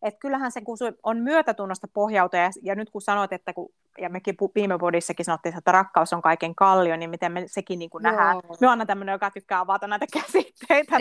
et 0.02 0.16
kyllähän 0.20 0.52
se, 0.52 0.62
kun 0.62 0.78
on 1.04 1.18
myötätunnosta 1.18 1.88
pohjautua, 1.94 2.40
ja, 2.40 2.50
ja 2.62 2.76
nyt 2.76 2.90
kun 2.90 3.02
sanoit, 3.02 3.34
että 3.34 3.54
kun, 3.54 3.70
ja 3.98 4.10
mekin 4.10 4.36
viime 4.56 4.78
podissakin 4.78 5.26
sanottiin, 5.26 5.58
että 5.58 5.72
rakkaus 5.72 6.14
on 6.14 6.22
kaiken 6.22 6.56
kallio, 6.56 6.96
niin 6.96 7.10
miten 7.10 7.32
me 7.32 7.44
sekin 7.46 7.80
niin 7.80 7.90
kuin 7.90 8.04
nähdään. 8.04 8.38
Me 8.62 8.68
on 8.68 8.88
tämmöinen, 8.88 9.14
joka 9.14 9.32
tykkää 9.32 9.60
avata 9.60 9.88
näitä 9.88 10.06
käsitteitä. 10.14 10.98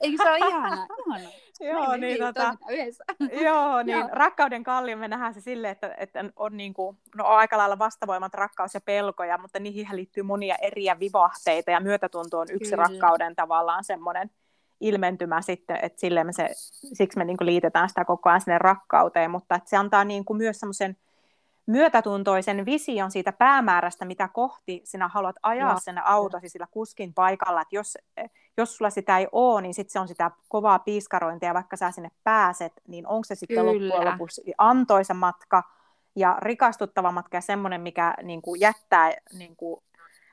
Eikö 0.00 0.22
se 0.22 0.30
ole 0.30 0.38
ihana? 0.38 0.86
ihana. 1.06 1.30
joo, 1.60 1.96
niin, 1.96 2.18
tota, 2.18 2.54
joo, 3.44 3.82
niin 3.82 3.98
joo. 3.98 4.08
rakkauden 4.12 4.62
kallio 4.64 4.96
me 4.96 5.08
nähdään 5.08 5.34
se 5.34 5.40
sille, 5.40 5.70
että, 5.70 5.94
että 5.98 6.24
on, 6.36 6.56
niin 6.56 6.74
kuin, 6.74 6.98
no, 7.14 7.24
on 7.24 7.36
aika 7.36 7.58
lailla 7.58 7.78
vastavoimat 7.78 8.34
rakkaus 8.34 8.74
ja 8.74 8.80
pelkoja, 8.80 9.38
mutta 9.38 9.58
niihin 9.58 9.96
liittyy 9.96 10.22
monia 10.22 10.56
eriä 10.62 11.00
vivahteita, 11.00 11.70
ja 11.70 11.80
myötätunto 11.80 12.38
on 12.38 12.46
yksi 12.50 12.70
Kyllä. 12.70 12.82
rakkauden 12.82 13.36
tavallaan 13.36 13.84
semmoinen 13.84 14.30
ilmentymä 14.80 15.42
sitten, 15.42 15.78
että 15.82 16.00
silleen 16.00 16.26
me 16.26 16.32
se, 16.32 16.48
siksi 16.92 17.18
me 17.18 17.24
niin 17.24 17.36
kuin 17.36 17.46
liitetään 17.46 17.88
sitä 17.88 18.04
koko 18.04 18.28
ajan 18.28 18.40
sinne 18.40 18.58
rakkauteen, 18.58 19.30
mutta 19.30 19.54
että 19.54 19.70
se 19.70 19.76
antaa 19.76 20.04
niin 20.04 20.24
kuin 20.24 20.36
myös 20.36 20.60
semmoisen 20.60 20.96
myötätuntoisen 21.66 22.66
vision 22.66 23.10
siitä 23.10 23.32
päämäärästä, 23.32 24.04
mitä 24.04 24.28
kohti 24.28 24.80
sinä 24.84 25.08
haluat 25.08 25.36
ajaa 25.42 25.80
sen 25.80 26.06
autosi 26.06 26.48
sillä 26.48 26.66
kuskin 26.70 27.14
paikalla, 27.14 27.60
että 27.60 27.76
jos, 27.76 27.98
jos 28.56 28.76
sulla 28.76 28.90
sitä 28.90 29.18
ei 29.18 29.28
ole, 29.32 29.62
niin 29.62 29.74
sitten 29.74 29.92
se 29.92 30.00
on 30.00 30.08
sitä 30.08 30.30
kovaa 30.48 30.78
piiskarointia, 30.78 31.54
vaikka 31.54 31.76
sä 31.76 31.90
sinne 31.90 32.10
pääset, 32.24 32.72
niin 32.88 33.06
onko 33.06 33.24
se 33.24 33.34
sitten 33.34 33.56
Kyllä. 33.56 33.72
loppujen 33.72 34.12
lopuksi 34.12 34.42
antoisa 34.58 35.14
matka 35.14 35.62
ja 36.16 36.36
rikastuttava 36.40 37.12
matka 37.12 37.36
ja 37.36 37.40
semmoinen, 37.40 37.80
mikä 37.80 38.14
niin 38.22 38.42
kuin 38.42 38.60
jättää 38.60 39.12
niin 39.38 39.56
kuin 39.56 39.82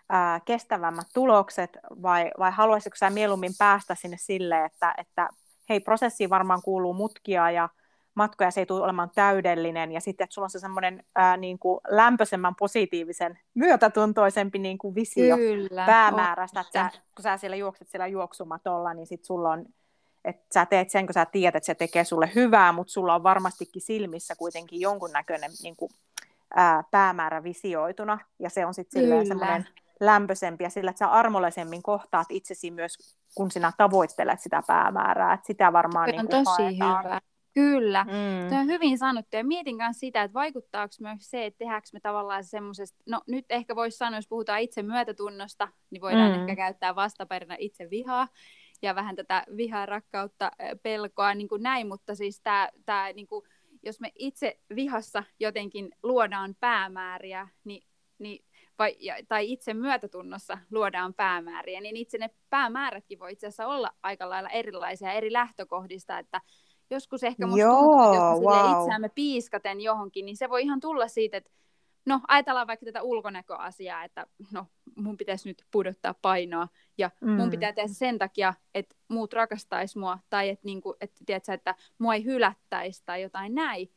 ää, 0.10 0.40
kestävämmät 0.40 1.08
tulokset, 1.14 1.78
vai, 2.02 2.32
vai 2.40 2.52
haluaisitko 2.52 2.96
sä 2.96 3.10
mieluummin 3.10 3.54
päästä 3.58 3.96
sinne 3.96 4.18
sille, 4.20 4.66
että, 4.66 4.94
että 4.98 5.30
hei, 5.70 5.80
prosessiin 5.80 6.30
varmaan 6.30 6.62
kuuluu 6.62 6.94
mutkia 6.94 7.52
ja 7.52 7.70
matkoja, 8.16 8.52
se 8.52 8.62
ei 8.62 8.66
tule 8.66 8.84
olemaan 8.84 9.12
täydellinen, 9.16 9.92
ja 9.92 10.02
sitten, 10.02 10.24
että 10.24 10.34
sulla 10.34 10.46
on 10.46 10.50
se 10.50 10.60
semmoinen 10.60 11.04
ää, 11.16 11.38
niin 11.38 11.60
kuin 11.60 11.80
lämpöisemmän, 11.90 12.56
positiivisen, 12.56 13.40
myötätuntoisempi 13.54 14.60
niin 14.60 14.78
kuin 14.78 14.96
visio 14.96 15.38
Kyllä, 15.38 15.86
päämäärästä, 15.86 16.60
on. 16.60 16.66
että 16.66 16.90
sä, 16.94 17.02
kun 17.16 17.24
sä 17.24 17.38
siellä 17.38 17.56
juokset 17.56 17.90
siellä 17.90 18.08
juoksumatolla, 18.08 18.94
niin 18.94 19.08
sitten 19.08 19.26
sulla 19.26 19.50
on 19.50 19.66
että 20.26 20.46
sä 20.54 20.66
teet 20.66 20.90
sen, 20.90 21.06
kun 21.06 21.14
sä 21.14 21.26
tiedät, 21.26 21.56
että 21.56 21.66
se 21.66 21.76
tekee 21.76 22.04
sulle 22.04 22.32
hyvää, 22.36 22.72
mutta 22.72 22.94
sulla 22.94 23.16
on 23.16 23.24
varmastikin 23.24 23.82
silmissä 23.82 24.36
kuitenkin 24.36 24.82
jonkunnäköinen 24.82 25.52
niin 25.64 25.76
kuin, 25.76 25.92
ää, 26.56 26.84
päämäärä 26.92 27.44
visioituna, 27.44 28.20
ja 28.40 28.50
se 28.50 28.66
on 28.66 28.74
sitten 28.74 29.28
semmoinen 29.28 29.68
lämpöisempi 30.00 30.64
ja 30.64 30.70
sillä, 30.70 30.90
että 30.90 31.00
sä 31.00 31.08
armollisemmin 31.08 31.84
kohtaat 31.84 32.28
itsesi 32.30 32.72
myös, 32.72 33.18
kun 33.36 33.52
sinä 33.52 33.72
tavoittelet 33.78 34.40
sitä 34.42 34.64
päämäärää. 34.68 35.34
Että 35.34 35.48
sitä 35.48 35.74
varmaan 35.74 36.10
niin 36.10 36.20
on 36.20 36.28
tosi 36.28 36.78
haetaan. 36.80 37.06
hyvä. 37.06 37.22
Kyllä, 37.54 38.04
mm. 38.04 38.50
Tuo 38.50 38.58
on 38.58 38.68
hyvin 38.68 38.98
sanottu. 38.98 39.36
Ja 39.38 39.44
mietin 39.44 39.76
myös 39.76 40.00
sitä, 40.00 40.24
että 40.24 40.34
vaikuttaako 40.34 40.94
myös 41.00 41.18
se, 41.32 41.46
että 41.46 41.58
tehdäänkö 41.58 41.88
me 41.94 42.00
tavallaan 42.00 42.44
semmoisesta, 42.44 43.04
no 43.10 43.22
nyt 43.28 43.46
ehkä 43.50 43.76
voisi 43.76 43.98
sanoa, 43.98 44.18
jos 44.18 44.28
puhutaan 44.28 44.62
itse 44.62 44.84
myötätunnosta, 44.84 45.68
niin 45.90 46.02
voidaan 46.02 46.32
mm. 46.32 46.40
ehkä 46.40 46.56
käyttää 46.56 46.96
vastaperina 46.96 47.56
itse 47.60 47.90
vihaa 47.90 48.28
ja 48.82 48.96
vähän 48.96 49.16
tätä 49.16 49.44
vihaa, 49.58 49.86
rakkautta, 49.86 50.52
pelkoa, 50.84 51.34
niin 51.34 51.48
kuin 51.48 51.64
näin, 51.64 51.88
mutta 51.88 52.16
siis 52.16 52.42
tämä, 52.42 52.70
tämä 52.86 53.14
niin 53.14 53.28
kuin, 53.28 53.46
jos 53.84 54.00
me 54.00 54.12
itse 54.16 54.60
vihassa 54.76 55.24
jotenkin 55.40 55.92
luodaan 56.04 56.56
päämääriä, 56.60 57.48
niin, 57.64 57.88
niin 58.20 58.46
vai, 58.80 58.96
tai 59.28 59.52
itse 59.52 59.74
myötätunnossa 59.74 60.58
luodaan 60.72 61.14
päämääriä, 61.14 61.82
niin 61.82 61.98
itse 61.98 62.18
ne 62.18 62.30
päämäärätkin 62.50 63.20
voi 63.20 63.32
itse 63.32 63.48
asiassa 63.48 63.68
olla 63.68 63.92
aika 64.04 64.30
lailla 64.30 64.50
erilaisia 64.50 65.14
eri 65.14 65.34
lähtökohdista, 65.34 66.20
että 66.20 66.42
joskus 66.96 67.24
ehkä 67.24 67.48
musta 67.48 67.60
Joo, 67.60 67.80
tuntuu, 67.80 68.14
että 68.14 68.26
jos 68.26 68.40
wow. 68.40 68.82
itseämme 68.82 69.10
piiskaten 69.10 69.82
johonkin, 69.82 70.26
niin 70.26 70.38
se 70.38 70.50
voi 70.50 70.62
ihan 70.62 70.80
tulla 70.80 71.08
siitä, 71.08 71.38
että 71.38 71.52
no 72.06 72.22
ajatellaan 72.28 72.68
vaikka 72.68 72.86
tätä 72.86 73.02
ulkonäköasiaa, 73.02 74.04
että 74.04 74.28
no 74.52 74.66
mun 74.96 75.18
pitäisi 75.18 75.50
nyt 75.50 75.66
pudottaa 75.72 76.16
painoa 76.22 76.68
ja 76.98 77.12
mm. 77.22 77.30
mun 77.32 77.50
pitää 77.50 77.74
tehdä 77.74 77.88
sen 77.88 78.18
takia, 78.18 78.54
että 78.76 78.96
muut 79.08 79.34
rakastaisi 79.34 80.00
mua 80.00 80.20
tai 80.30 80.50
että, 80.50 80.66
niinku, 80.66 80.96
että, 81.02 81.20
tiedätkö, 81.26 81.54
että 81.54 81.76
mua 81.98 82.14
ei 82.16 82.26
hylättäisi 82.26 83.04
tai 83.06 83.22
jotain 83.22 83.56
näin, 83.56 83.92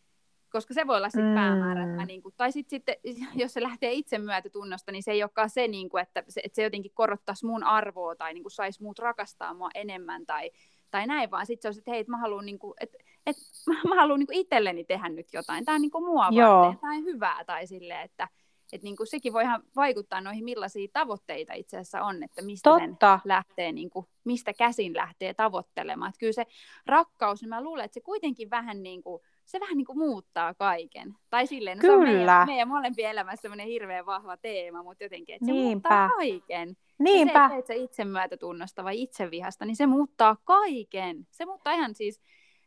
koska 0.50 0.74
se 0.74 0.86
voi 0.86 0.96
olla 0.96 1.10
sitten 1.10 1.28
mm. 1.28 1.34
päämäärä. 1.34 1.90
Että 1.90 2.06
niin 2.06 2.22
kuin, 2.22 2.34
tai 2.36 2.52
sitten, 2.52 2.80
sit, 3.04 3.18
jos 3.42 3.54
se 3.54 3.62
lähtee 3.62 3.92
itse 3.92 4.18
myötätunnosta, 4.18 4.92
niin 4.92 5.02
se 5.02 5.12
ei 5.12 5.22
olekaan 5.22 5.50
se, 5.50 5.68
niin 5.68 5.88
kuin, 5.88 6.02
että, 6.02 6.24
se, 6.28 6.40
että 6.44 6.56
se 6.56 6.62
jotenkin 6.62 6.92
korottaisi 6.94 7.46
mun 7.46 7.64
arvoa 7.64 8.16
tai 8.16 8.34
niin 8.34 8.44
kuin, 8.44 8.52
saisi 8.52 8.82
muut 8.82 8.98
rakastaa 8.98 9.54
mua 9.54 9.68
enemmän 9.74 10.26
tai, 10.26 10.50
tai 10.94 11.06
näin, 11.06 11.30
vaan 11.30 11.46
sitten 11.46 11.74
se 11.74 11.78
on, 11.78 11.80
että 11.80 11.90
hei, 11.90 12.04
mä 12.08 12.16
haluan, 12.16 12.46
niin 12.46 12.58
kuin, 12.58 12.74
että, 12.80 12.98
että 13.26 13.42
mä 13.88 13.94
haluan 13.94 14.18
niin 14.18 14.26
kuin 14.26 14.38
itselleni 14.38 14.84
tehdä 14.84 15.08
nyt 15.08 15.32
jotain. 15.32 15.64
Tämä 15.64 15.74
on 15.74 15.80
niin 15.80 15.90
kuin 15.90 16.04
mua 16.04 16.28
Joo. 16.30 16.60
varten, 16.60 16.80
tämä 16.80 16.94
on 16.94 17.04
hyvää 17.04 17.44
tai 17.44 17.66
silleen, 17.66 18.00
että, 18.00 18.28
että 18.72 18.84
niin 18.84 18.96
kuin 18.96 19.06
sekin 19.06 19.32
voihan 19.32 19.62
vaikuttaa 19.76 20.20
noihin, 20.20 20.44
millaisia 20.44 20.88
tavoitteita 20.92 21.52
itse 21.54 21.76
asiassa 21.76 22.02
on, 22.02 22.22
että 22.22 22.42
mistä 22.42 22.70
Totta. 22.70 23.20
sen 23.22 23.28
lähtee, 23.28 23.72
niin 23.72 23.90
kuin, 23.90 24.06
mistä 24.24 24.52
käsin 24.52 24.96
lähtee 24.96 25.34
tavoittelemaan. 25.34 26.08
Että 26.08 26.18
kyllä 26.18 26.32
se 26.32 26.46
rakkaus, 26.86 27.40
niin 27.40 27.48
mä 27.48 27.62
luulen, 27.62 27.84
että 27.84 27.94
se 27.94 28.00
kuitenkin 28.00 28.50
vähän 28.50 28.82
niin 28.82 29.02
kuin, 29.02 29.22
se 29.44 29.60
vähän 29.60 29.76
niin 29.76 29.86
kuin 29.86 29.98
muuttaa 29.98 30.54
kaiken. 30.54 31.14
Tai 31.30 31.46
silleen, 31.46 31.78
no 31.78 31.80
Kyllä. 31.80 32.04
se 32.04 32.10
on 32.10 32.16
meidän, 32.16 32.46
meidän 32.46 32.68
molempien 32.68 33.10
elämässä 33.10 33.42
semmoinen 33.42 33.66
hirveän 33.66 34.06
vahva 34.06 34.36
teema, 34.36 34.82
mutta 34.82 35.04
jotenkin, 35.04 35.34
että 35.34 35.46
se 35.46 35.52
Niinpä. 35.52 35.88
muuttaa 35.88 36.08
kaiken. 36.08 36.76
Niinpä. 36.98 37.38
Ja 37.38 37.48
se, 37.48 37.58
että 37.58 37.72
se 37.72 37.76
itsemyötätunnosta 37.76 38.84
vai 38.84 39.02
itsevihasta, 39.02 39.64
niin 39.64 39.76
se 39.76 39.86
muuttaa 39.86 40.36
kaiken. 40.44 41.26
Se 41.30 41.46
muuttaa 41.46 41.72
ihan 41.72 41.94
siis 41.94 42.20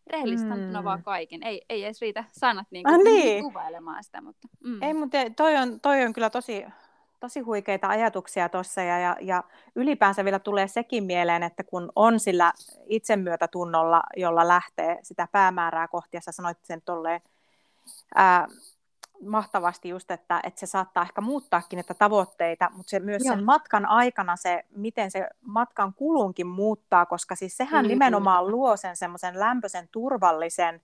rehellistä 0.07 0.55
mm. 0.55 0.84
vaan 0.84 1.03
kaiken. 1.03 1.43
Ei, 1.43 1.62
ei 1.69 1.84
edes 1.84 2.01
riitä 2.01 2.24
sanat 2.31 2.67
niin 2.72 2.84
kuin, 2.84 2.96
ah, 2.96 3.03
niin. 3.03 3.43
kuvailemaan 3.43 4.03
sitä. 4.03 4.22
Mutta, 4.22 4.48
mm. 4.63 4.84
Ei, 4.84 4.93
mutta 4.93 5.17
toi 5.36 5.55
on, 5.57 5.79
toi 5.79 6.03
on 6.03 6.13
kyllä 6.13 6.29
tosi, 6.29 6.65
tosi 7.19 7.39
huikeita 7.39 7.88
ajatuksia 7.88 8.50
tuossa 8.50 8.81
ja, 8.81 9.00
ja, 9.00 9.17
ja 9.21 9.43
ylipäänsä 9.75 10.25
vielä 10.25 10.39
tulee 10.39 10.67
sekin 10.67 11.03
mieleen, 11.03 11.43
että 11.43 11.63
kun 11.63 11.91
on 11.95 12.19
sillä 12.19 12.53
itsemyötätunnolla, 12.86 14.03
jolla 14.17 14.47
lähtee 14.47 15.00
sitä 15.03 15.27
päämäärää 15.31 15.88
kohti, 15.88 16.17
ja 16.17 16.21
sä 16.21 16.31
sanoit 16.31 16.57
sen 16.63 16.81
tolleen, 16.81 17.21
ää, 18.15 18.47
mahtavasti 19.25 19.89
just, 19.89 20.12
että, 20.12 20.39
että 20.43 20.59
se 20.59 20.65
saattaa 20.65 21.03
ehkä 21.03 21.21
muuttaakin 21.21 21.77
näitä 21.77 21.93
tavoitteita, 21.93 22.69
mutta 22.75 22.89
se 22.89 23.00
myös 23.00 23.25
Joo. 23.25 23.36
sen 23.36 23.45
matkan 23.45 23.86
aikana 23.86 24.36
se, 24.36 24.63
miten 24.75 25.12
se 25.12 25.27
matkan 25.41 25.93
kulunkin 25.93 26.47
muuttaa, 26.47 27.05
koska 27.05 27.36
siis 27.36 27.57
sehän 27.57 27.83
kyllä, 27.83 27.93
nimenomaan 27.93 28.51
luo 28.51 28.77
sen 28.77 28.95
semmoisen 28.95 29.39
lämpöisen, 29.39 29.88
turvallisen 29.91 30.81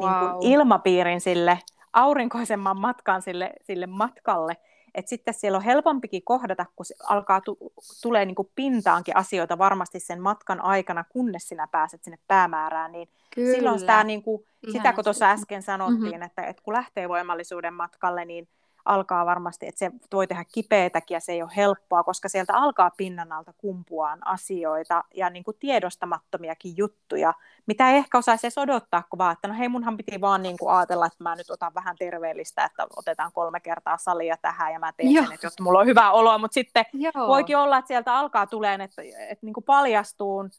wow. 0.00 0.10
niin 0.10 0.30
kuin 0.30 0.52
ilmapiirin 0.52 1.20
sille 1.20 1.58
aurinkoisemman 1.92 2.80
matkan 2.80 3.22
sille, 3.22 3.52
sille 3.62 3.86
matkalle, 3.86 4.56
et 4.98 5.08
sitten 5.08 5.34
siellä 5.34 5.56
on 5.56 5.64
helpompikin 5.64 6.22
kohdata, 6.24 6.66
kun 6.76 6.86
alkaa 7.08 7.40
tu- 7.40 7.72
tulee 8.02 8.24
niin 8.24 8.34
kuin 8.34 8.50
pintaankin 8.54 9.16
asioita 9.16 9.58
varmasti 9.58 10.00
sen 10.00 10.20
matkan 10.20 10.60
aikana, 10.60 11.04
kunnes 11.04 11.48
sinä 11.48 11.66
pääset 11.66 12.04
sinne 12.04 12.18
päämäärään, 12.28 12.92
niin 12.92 13.08
Kyllä. 13.34 13.54
silloin 13.54 13.80
sitä, 13.80 14.04
niin 14.04 14.22
kuin, 14.22 14.44
sitä 14.72 14.92
kun 14.92 15.04
tuossa 15.04 15.30
äsken 15.30 15.62
sanottiin, 15.62 16.02
mm-hmm. 16.02 16.22
että, 16.22 16.42
että 16.42 16.62
kun 16.62 16.74
lähtee 16.74 17.08
voimallisuuden 17.08 17.74
matkalle, 17.74 18.24
niin 18.24 18.48
alkaa 18.88 19.26
varmasti, 19.26 19.66
että 19.66 19.78
se 19.78 19.90
voi 20.12 20.26
tehdä 20.26 20.44
kipeätäkin 20.52 21.14
ja 21.14 21.20
se 21.20 21.32
ei 21.32 21.42
ole 21.42 21.50
helppoa, 21.56 22.04
koska 22.04 22.28
sieltä 22.28 22.54
alkaa 22.56 22.90
pinnan 22.96 23.32
alta 23.32 23.52
kumpuaan 23.58 24.26
asioita 24.26 25.04
ja 25.14 25.30
niin 25.30 25.44
kuin 25.44 25.56
tiedostamattomiakin 25.60 26.76
juttuja, 26.76 27.34
mitä 27.66 27.90
ei 27.90 27.96
ehkä 27.96 28.18
osaisi 28.18 28.46
edes 28.46 28.58
odottaa, 28.58 29.02
kun 29.10 29.18
vaan, 29.18 29.32
että 29.32 29.48
no 29.48 29.54
hei, 29.54 29.68
munhan 29.68 29.96
piti 29.96 30.20
vaan 30.20 30.42
niin 30.42 30.58
kuin 30.58 30.74
ajatella, 30.74 31.06
että 31.06 31.24
mä 31.24 31.36
nyt 31.36 31.50
otan 31.50 31.74
vähän 31.74 31.96
terveellistä, 31.98 32.64
että 32.64 32.86
otetaan 32.96 33.32
kolme 33.32 33.60
kertaa 33.60 33.98
salia 33.98 34.36
tähän 34.36 34.72
ja 34.72 34.78
mä 34.78 34.92
teen 34.92 35.12
Joo. 35.12 35.24
sen, 35.24 35.34
että 35.34 35.46
jotta 35.46 35.62
mulla 35.62 35.78
on 35.78 35.86
hyvä 35.86 36.10
olo, 36.10 36.38
mutta 36.38 36.54
sitten 36.54 36.84
Joo. 36.92 37.28
voikin 37.28 37.56
olla, 37.56 37.78
että 37.78 37.88
sieltä 37.88 38.16
alkaa 38.16 38.46
tuleen, 38.46 38.80
että, 38.80 39.02
että 39.28 39.46
niin 39.46 39.54
kuin 39.54 39.64
paljastuun 39.64 40.50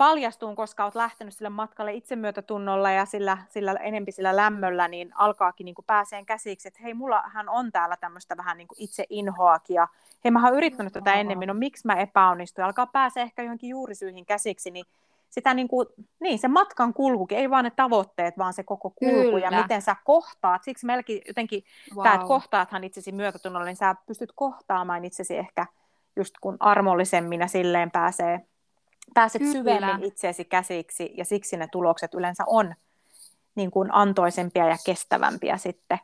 paljastuun, 0.00 0.56
koska 0.56 0.84
olet 0.84 0.94
lähtenyt 0.94 1.34
sille 1.34 1.48
matkalle 1.48 1.92
itsemyötätunnolla 1.92 2.90
ja 2.90 3.04
sillä, 3.04 3.38
sillä 3.48 3.72
enempi 3.72 4.12
sillä 4.12 4.36
lämmöllä, 4.36 4.88
niin 4.88 5.12
alkaakin 5.14 5.64
niin 5.64 5.74
pääseen 5.86 6.26
käsiksi, 6.26 6.68
että 6.68 6.80
hei, 6.82 6.94
mullahan 6.94 7.48
on 7.48 7.72
täällä 7.72 7.96
tämmöistä 7.96 8.36
vähän 8.36 8.56
niin 8.56 8.68
itse 8.76 9.04
inhoakin 9.10 9.74
ja 9.74 9.88
hei, 10.24 10.30
mä 10.30 10.44
oon 10.44 10.56
yrittänyt 10.56 10.92
tätä 10.92 11.12
ennemmin, 11.12 11.46
no 11.46 11.54
miksi 11.54 11.86
mä 11.86 11.94
epäonnistuin, 11.94 12.64
alkaa 12.64 12.86
pääsee 12.86 13.22
ehkä 13.22 13.42
johonkin 13.42 13.70
juurisyihin 13.70 14.26
käsiksi, 14.26 14.70
niin 14.70 14.84
sitä 15.30 15.54
niin, 15.54 15.68
kuin, 15.68 15.86
niin 16.20 16.38
se 16.38 16.48
matkan 16.48 16.94
kulkukin, 16.94 17.38
ei 17.38 17.50
vaan 17.50 17.64
ne 17.64 17.72
tavoitteet, 17.76 18.38
vaan 18.38 18.52
se 18.52 18.62
koko 18.62 18.90
kulku 18.90 19.14
Kyllä. 19.14 19.38
ja 19.38 19.62
miten 19.62 19.82
sä 19.82 19.96
kohtaat. 20.04 20.62
Siksi 20.62 20.86
melkein 20.86 21.22
jotenkin 21.28 21.64
wow. 21.94 22.02
tämä, 22.02 22.14
että 22.14 22.26
kohtaathan 22.26 22.84
itsesi 22.84 23.12
myötätunnolla, 23.12 23.66
niin 23.66 23.76
sä 23.76 23.94
pystyt 24.06 24.32
kohtaamaan 24.34 25.04
itsesi 25.04 25.36
ehkä 25.36 25.66
just 26.16 26.34
kun 26.40 26.56
armollisemmin 26.60 27.40
ja 27.40 27.48
silleen 27.48 27.90
pääsee 27.90 28.49
pääset 29.14 29.42
Kyllä. 29.42 29.52
syvemmin 29.52 30.04
itseesi 30.04 30.44
käsiksi 30.44 31.10
ja 31.16 31.24
siksi 31.24 31.56
ne 31.56 31.68
tulokset 31.72 32.14
yleensä 32.14 32.44
on 32.46 32.74
niin 33.54 33.70
kuin 33.70 33.88
antoisempia 33.92 34.68
ja 34.68 34.76
kestävämpiä 34.86 35.56
sitten. 35.56 35.98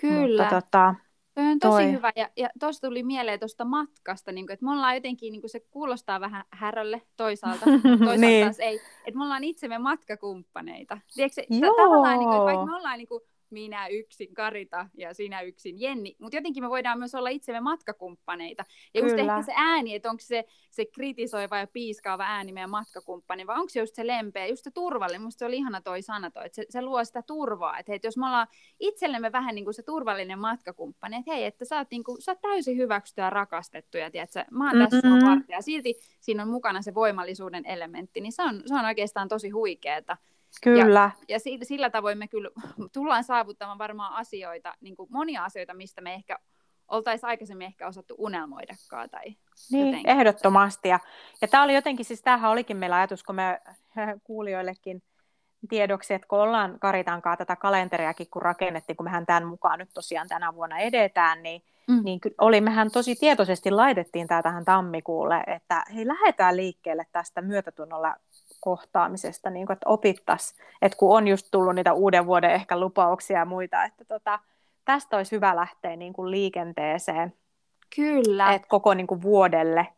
Kyllä. 0.00 0.42
Mutta, 0.42 0.62
tota, 0.62 0.94
Toi 1.34 1.44
on 1.44 1.58
tosi 1.58 1.82
toi. 1.82 1.92
hyvä. 1.92 2.12
Ja, 2.16 2.28
ja 2.36 2.48
tuosta 2.60 2.86
tuli 2.86 3.02
mieleen 3.02 3.40
tuosta 3.40 3.64
matkasta, 3.64 4.32
niin 4.32 4.46
kuin, 4.46 4.54
että 4.54 4.64
me 4.64 4.72
ollaan 4.72 4.94
jotenkin, 4.94 5.32
niin 5.32 5.40
kuin 5.42 5.50
se 5.50 5.60
kuulostaa 5.60 6.20
vähän 6.20 6.44
härölle 6.50 7.02
toisaalta, 7.16 7.64
toisaalta 7.82 8.16
niin. 8.16 8.44
taas 8.44 8.60
ei. 8.60 8.80
Että 9.06 9.18
me 9.18 9.24
ollaan 9.24 9.44
itsemme 9.44 9.78
matkakumppaneita. 9.78 10.98
Tiedätkö, 11.14 11.42
tavallaan, 11.76 12.18
niin 12.18 12.28
kuin, 12.28 12.36
että 12.36 12.44
vaikka 12.44 12.66
me 12.66 12.76
ollaan 12.76 12.98
niin 12.98 13.08
kuin, 13.08 13.22
minä 13.50 13.86
yksin 13.86 14.34
Karita 14.34 14.86
ja 14.94 15.14
sinä 15.14 15.40
yksin 15.40 15.80
Jenni, 15.80 16.16
mutta 16.18 16.36
jotenkin 16.36 16.62
me 16.62 16.70
voidaan 16.70 16.98
myös 16.98 17.14
olla 17.14 17.28
itsemme 17.28 17.60
matkakumppaneita. 17.60 18.64
Ja 18.94 19.00
just 19.00 19.18
ehkä 19.18 19.42
se 19.42 19.52
ääni, 19.56 19.94
että 19.94 20.10
onko 20.10 20.20
se, 20.20 20.44
se 20.70 20.84
kritisoiva 20.84 21.58
ja 21.58 21.66
piiskaava 21.66 22.24
ääni 22.26 22.52
meidän 22.52 22.70
matkakumppani, 22.70 23.46
vai 23.46 23.56
onko 23.56 23.68
se 23.68 23.80
just 23.80 23.94
se 23.94 24.06
lempeä, 24.06 24.46
just 24.46 24.64
se 24.64 24.70
turvallinen. 24.70 25.22
Musta 25.22 25.38
se 25.38 25.44
oli 25.44 25.56
ihana 25.56 25.80
toi 25.80 26.02
sana 26.02 26.30
toi, 26.30 26.46
että 26.46 26.56
se, 26.56 26.66
se 26.68 26.82
luo 26.82 27.04
sitä 27.04 27.22
turvaa, 27.22 27.78
että 27.78 27.92
hei, 27.92 28.00
jos 28.02 28.16
me 28.16 28.26
ollaan 28.26 28.46
itsellemme 28.80 29.32
vähän 29.32 29.54
niin 29.54 29.64
kuin 29.64 29.74
se 29.74 29.82
turvallinen 29.82 30.38
matkakumppani, 30.38 31.16
että 31.16 31.32
hei, 31.32 31.44
että 31.44 31.64
sä 31.64 31.76
oot, 31.76 31.88
niin 31.90 32.04
kuin, 32.04 32.22
sä 32.22 32.32
oot 32.32 32.40
täysin 32.40 32.76
hyväksytty 32.76 33.20
ja 33.20 33.30
rakastettu 33.30 33.98
ja 33.98 34.10
tiedätkö, 34.10 34.44
mä 34.50 34.70
oon 34.70 34.78
tässä 34.78 35.08
mm-hmm. 35.08 35.20
sun 35.20 35.44
ja 35.48 35.62
silti 35.62 35.94
siinä 36.20 36.42
on 36.42 36.48
mukana 36.48 36.82
se 36.82 36.94
voimallisuuden 36.94 37.66
elementti, 37.66 38.20
niin 38.20 38.32
se 38.32 38.42
on, 38.42 38.62
se 38.66 38.74
on 38.74 38.84
oikeastaan 38.84 39.28
tosi 39.28 39.50
huikeeta. 39.50 40.16
Kyllä. 40.62 41.00
Ja, 41.00 41.10
ja 41.28 41.40
sillä, 41.40 41.64
sillä 41.64 41.90
tavoin 41.90 42.18
me 42.18 42.28
kyllä 42.28 42.50
tullaan 42.94 43.24
saavuttamaan 43.24 43.78
varmaan 43.78 44.12
asioita, 44.12 44.74
niin 44.80 44.96
kuin 44.96 45.08
monia 45.12 45.44
asioita, 45.44 45.74
mistä 45.74 46.00
me 46.00 46.14
ehkä 46.14 46.38
oltaisiin 46.88 47.28
aikaisemmin 47.28 47.66
ehkä 47.66 47.86
osattu 47.86 48.14
unelmoidakaan. 48.18 49.10
Tai 49.10 49.24
niin, 49.70 49.86
jotenkin. 49.86 50.10
ehdottomasti. 50.10 50.88
Ja, 50.88 51.00
ja 51.40 51.48
tämä 51.48 51.62
oli 51.62 51.74
jotenkin, 51.74 52.04
siis 52.04 52.22
tämähän 52.22 52.50
olikin 52.50 52.76
meillä 52.76 52.96
ajatus, 52.96 53.22
kun 53.22 53.34
me 53.34 53.60
kuulijoillekin 54.24 55.02
tiedoksi, 55.68 56.14
että 56.14 56.28
kun 56.28 56.38
ollaan 56.38 56.78
Karitankaa 56.80 57.36
tätä 57.36 57.56
kalenteriakin, 57.56 58.26
kun 58.30 58.42
rakennettiin, 58.42 58.96
kun 58.96 59.04
mehän 59.04 59.26
tämän 59.26 59.46
mukaan 59.46 59.78
nyt 59.78 59.90
tosiaan 59.94 60.28
tänä 60.28 60.54
vuonna 60.54 60.78
edetään, 60.78 61.42
niin, 61.42 61.62
mm. 61.88 62.00
niin 62.04 62.20
oli, 62.38 62.60
mehän 62.60 62.90
tosi 62.90 63.16
tietoisesti 63.16 63.70
laitettiin 63.70 64.26
tämä 64.26 64.42
tähän 64.42 64.64
tammikuulle, 64.64 65.42
että 65.46 65.84
hei, 65.94 66.06
lähdetään 66.06 66.56
liikkeelle 66.56 67.06
tästä 67.12 67.42
myötätunnolla 67.42 68.16
kohtaamisesta, 68.60 69.50
niin 69.50 69.66
kuin, 69.66 69.74
että 69.74 69.88
opittaisiin, 69.88 70.66
että 70.82 70.98
kun 70.98 71.16
on 71.16 71.28
just 71.28 71.48
tullut 71.50 71.74
niitä 71.74 71.92
uuden 71.92 72.26
vuoden 72.26 72.50
ehkä 72.50 72.80
lupauksia 72.80 73.38
ja 73.38 73.44
muita, 73.44 73.84
että 73.84 74.04
tota, 74.04 74.38
tästä 74.84 75.16
olisi 75.16 75.36
hyvä 75.36 75.56
lähteä 75.56 75.96
niin 75.96 76.12
kuin 76.12 76.30
liikenteeseen. 76.30 77.34
Kyllä. 77.96 78.52
Että 78.52 78.68
koko 78.68 78.94
niin 78.94 79.06
kuin 79.06 79.22
vuodelle. 79.22 79.88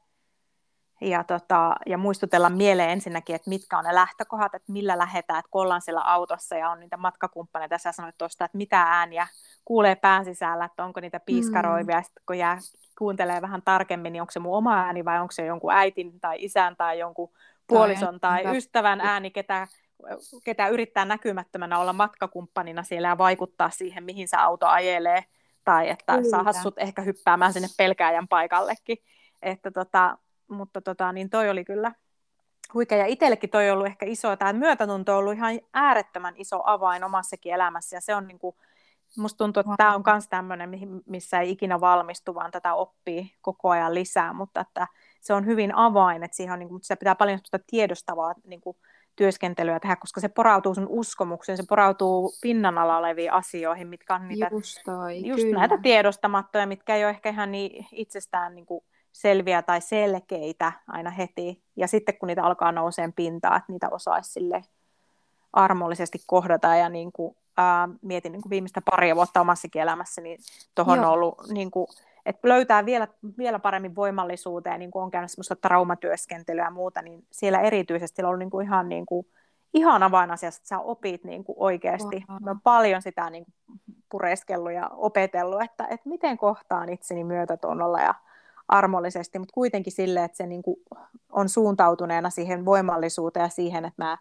Ja, 1.00 1.24
tota, 1.24 1.74
ja 1.86 1.98
muistutella 1.98 2.50
mieleen 2.50 2.90
ensinnäkin, 2.90 3.36
että 3.36 3.50
mitkä 3.50 3.78
on 3.78 3.84
ne 3.84 3.94
lähtökohdat, 3.94 4.54
että 4.54 4.72
millä 4.72 4.98
lähdetään, 4.98 5.38
että 5.38 5.50
kun 5.50 5.62
ollaan 5.62 5.82
siellä 5.82 6.00
autossa 6.00 6.56
ja 6.56 6.70
on 6.70 6.80
niitä 6.80 6.96
matkakumppaneita, 6.96 7.74
tässä 7.74 7.92
sanoit 7.92 8.18
tuosta, 8.18 8.44
että 8.44 8.58
mitä 8.58 8.82
ääniä 8.82 9.26
kuulee 9.64 9.94
pään 9.96 10.24
sisällä, 10.24 10.64
että 10.64 10.84
onko 10.84 11.00
niitä 11.00 11.20
piiskaroivia, 11.20 11.98
mm. 11.98 12.02
sitten 12.02 12.22
kun 12.26 12.38
jää 12.38 12.58
kuuntelee 12.98 13.42
vähän 13.42 13.62
tarkemmin, 13.64 14.12
niin 14.12 14.20
onko 14.20 14.30
se 14.30 14.40
mun 14.40 14.56
oma 14.56 14.76
ääni 14.76 15.04
vai 15.04 15.20
onko 15.20 15.32
se 15.32 15.46
jonkun 15.46 15.72
äitin 15.72 16.20
tai 16.20 16.36
isän 16.40 16.76
tai 16.76 16.98
jonkun 16.98 17.30
puolison 17.68 18.20
tai 18.20 18.40
hyvä. 18.40 18.52
ystävän 18.52 19.00
ääni, 19.00 19.30
ketä, 19.30 19.68
ketä 20.44 20.68
yrittää 20.68 21.04
näkymättömänä 21.04 21.78
olla 21.78 21.92
matkakumppanina 21.92 22.82
siellä 22.82 23.08
ja 23.08 23.18
vaikuttaa 23.18 23.70
siihen, 23.70 24.04
mihin 24.04 24.28
se 24.28 24.36
auto 24.36 24.66
ajelee, 24.66 25.24
tai 25.64 25.88
että 25.88 26.16
Kyllä. 26.16 26.30
saa 26.30 26.42
hassut 26.42 26.74
ehkä 26.78 27.02
hyppäämään 27.02 27.52
sinne 27.52 27.68
pelkääjän 27.78 28.28
paikallekin. 28.28 28.98
Että 29.42 29.70
tota, 29.70 30.18
mutta 30.48 30.80
tota, 30.80 31.12
niin 31.12 31.30
toi 31.30 31.50
oli 31.50 31.64
kyllä 31.64 31.92
huikea. 32.74 32.98
Ja 32.98 33.06
itsellekin 33.06 33.50
toi 33.50 33.70
on 33.70 33.74
ollut 33.74 33.86
ehkä 33.86 34.06
iso, 34.06 34.36
tämä 34.36 34.52
myötätunto 34.52 35.12
on 35.12 35.18
ollut 35.18 35.34
ihan 35.34 35.60
äärettömän 35.74 36.34
iso 36.36 36.62
avain 36.64 37.04
omassakin 37.04 37.54
elämässä, 37.54 37.96
ja 37.96 38.00
se 38.00 38.14
on 38.14 38.28
niin 38.28 38.38
kuin, 38.38 38.56
Musta 39.16 39.38
tuntuu, 39.38 39.60
että 39.60 39.74
tämä 39.76 39.94
on 39.94 40.02
myös 40.06 40.28
tämmöinen, 40.28 40.70
missä 41.06 41.40
ei 41.40 41.50
ikinä 41.50 41.80
valmistu, 41.80 42.34
vaan 42.34 42.50
tätä 42.50 42.74
oppii 42.74 43.34
koko 43.40 43.70
ajan 43.70 43.94
lisää, 43.94 44.32
mutta 44.32 44.60
että 44.60 44.86
se 45.28 45.34
on 45.34 45.46
hyvin 45.46 45.74
avain, 45.74 46.22
että 46.22 46.36
siihen 46.36 46.52
on, 46.52 46.58
niin 46.58 46.68
kuin, 46.68 46.82
se 46.82 46.96
pitää 46.96 47.14
paljon 47.14 47.38
tiedostavaa 47.66 48.34
niin 48.44 48.60
kuin, 48.60 48.76
työskentelyä 49.16 49.80
tehdä, 49.80 49.96
koska 49.96 50.20
se 50.20 50.28
porautuu 50.28 50.74
sun 50.74 50.86
uskomukseen, 50.88 51.58
se 51.58 51.64
porautuu 51.68 52.32
pinnan 52.42 52.78
alla 52.78 52.98
oleviin 52.98 53.32
asioihin, 53.32 53.88
mitkä 53.88 54.14
on 54.14 54.28
niitä, 54.28 54.48
just, 54.52 54.78
toi, 54.84 55.26
just 55.26 55.46
näitä 55.52 55.78
tiedostamattoja, 55.82 56.66
mitkä 56.66 56.96
ei 56.96 57.04
ole 57.04 57.10
ehkä 57.10 57.28
ihan 57.28 57.52
niin 57.52 57.86
itsestään 57.92 58.54
niin 58.54 58.66
kuin 58.66 58.84
selviä 59.12 59.62
tai 59.62 59.80
selkeitä 59.80 60.72
aina 60.88 61.10
heti. 61.10 61.62
Ja 61.76 61.86
sitten 61.88 62.18
kun 62.18 62.26
niitä 62.26 62.44
alkaa 62.44 62.72
nouseen 62.72 63.12
pintaan, 63.12 63.56
että 63.56 63.72
niitä 63.72 63.88
osaisi 63.88 64.32
sille 64.32 64.64
armollisesti 65.52 66.18
kohdata 66.26 66.76
ja 66.76 66.88
niin 66.88 67.12
kuin, 67.12 67.36
ää, 67.56 67.88
mietin 68.02 68.32
niin 68.32 68.42
kuin 68.42 68.50
viimeistä 68.50 68.80
paria 68.90 69.16
vuotta 69.16 69.40
omassakin 69.40 69.82
elämässä, 69.82 70.20
niin 70.20 70.38
tuohon 70.74 70.98
on 70.98 71.04
ollut 71.04 71.48
niin 71.48 71.70
kuin, 71.70 71.86
että 72.28 72.48
löytää 72.48 72.86
vielä, 72.86 73.08
vielä 73.38 73.58
paremmin 73.58 73.96
voimallisuuteen, 73.96 74.78
niin 74.78 74.90
kuin 74.90 75.02
on 75.02 75.10
käynyt 75.10 75.30
semmoista 75.30 75.56
traumatyöskentelyä 75.56 76.64
ja 76.64 76.70
muuta, 76.70 77.02
niin 77.02 77.26
siellä 77.30 77.60
erityisesti 77.60 78.22
on 78.22 78.28
ollut 78.28 78.38
niin 78.38 78.50
kuin 78.50 78.66
ihan, 78.66 78.88
niin 78.88 79.06
kuin, 79.06 79.26
ihan 79.74 80.02
avainasia, 80.02 80.48
että 80.48 80.60
sä 80.68 80.78
opit 80.78 81.24
niin 81.24 81.44
kuin 81.44 81.56
oikeasti. 81.58 82.24
Wow. 82.44 82.56
paljon 82.62 83.02
sitä 83.02 83.30
niin 83.30 83.44
kuin, 83.44 83.54
pureskellut 84.10 84.72
ja 84.72 84.88
opetellut, 84.88 85.62
että, 85.62 85.84
että 85.84 86.08
miten 86.08 86.38
kohtaan 86.38 86.88
itseni 86.88 87.24
myötätunnolla 87.24 88.00
ja 88.00 88.14
armollisesti, 88.68 89.38
mutta 89.38 89.54
kuitenkin 89.54 89.92
sille, 89.92 90.24
että 90.24 90.36
se 90.36 90.46
niin 90.46 90.62
kuin 90.62 90.76
on 91.32 91.48
suuntautuneena 91.48 92.30
siihen 92.30 92.64
voimallisuuteen 92.64 93.44
ja 93.44 93.48
siihen, 93.48 93.84
että 93.84 94.04
mä 94.04 94.18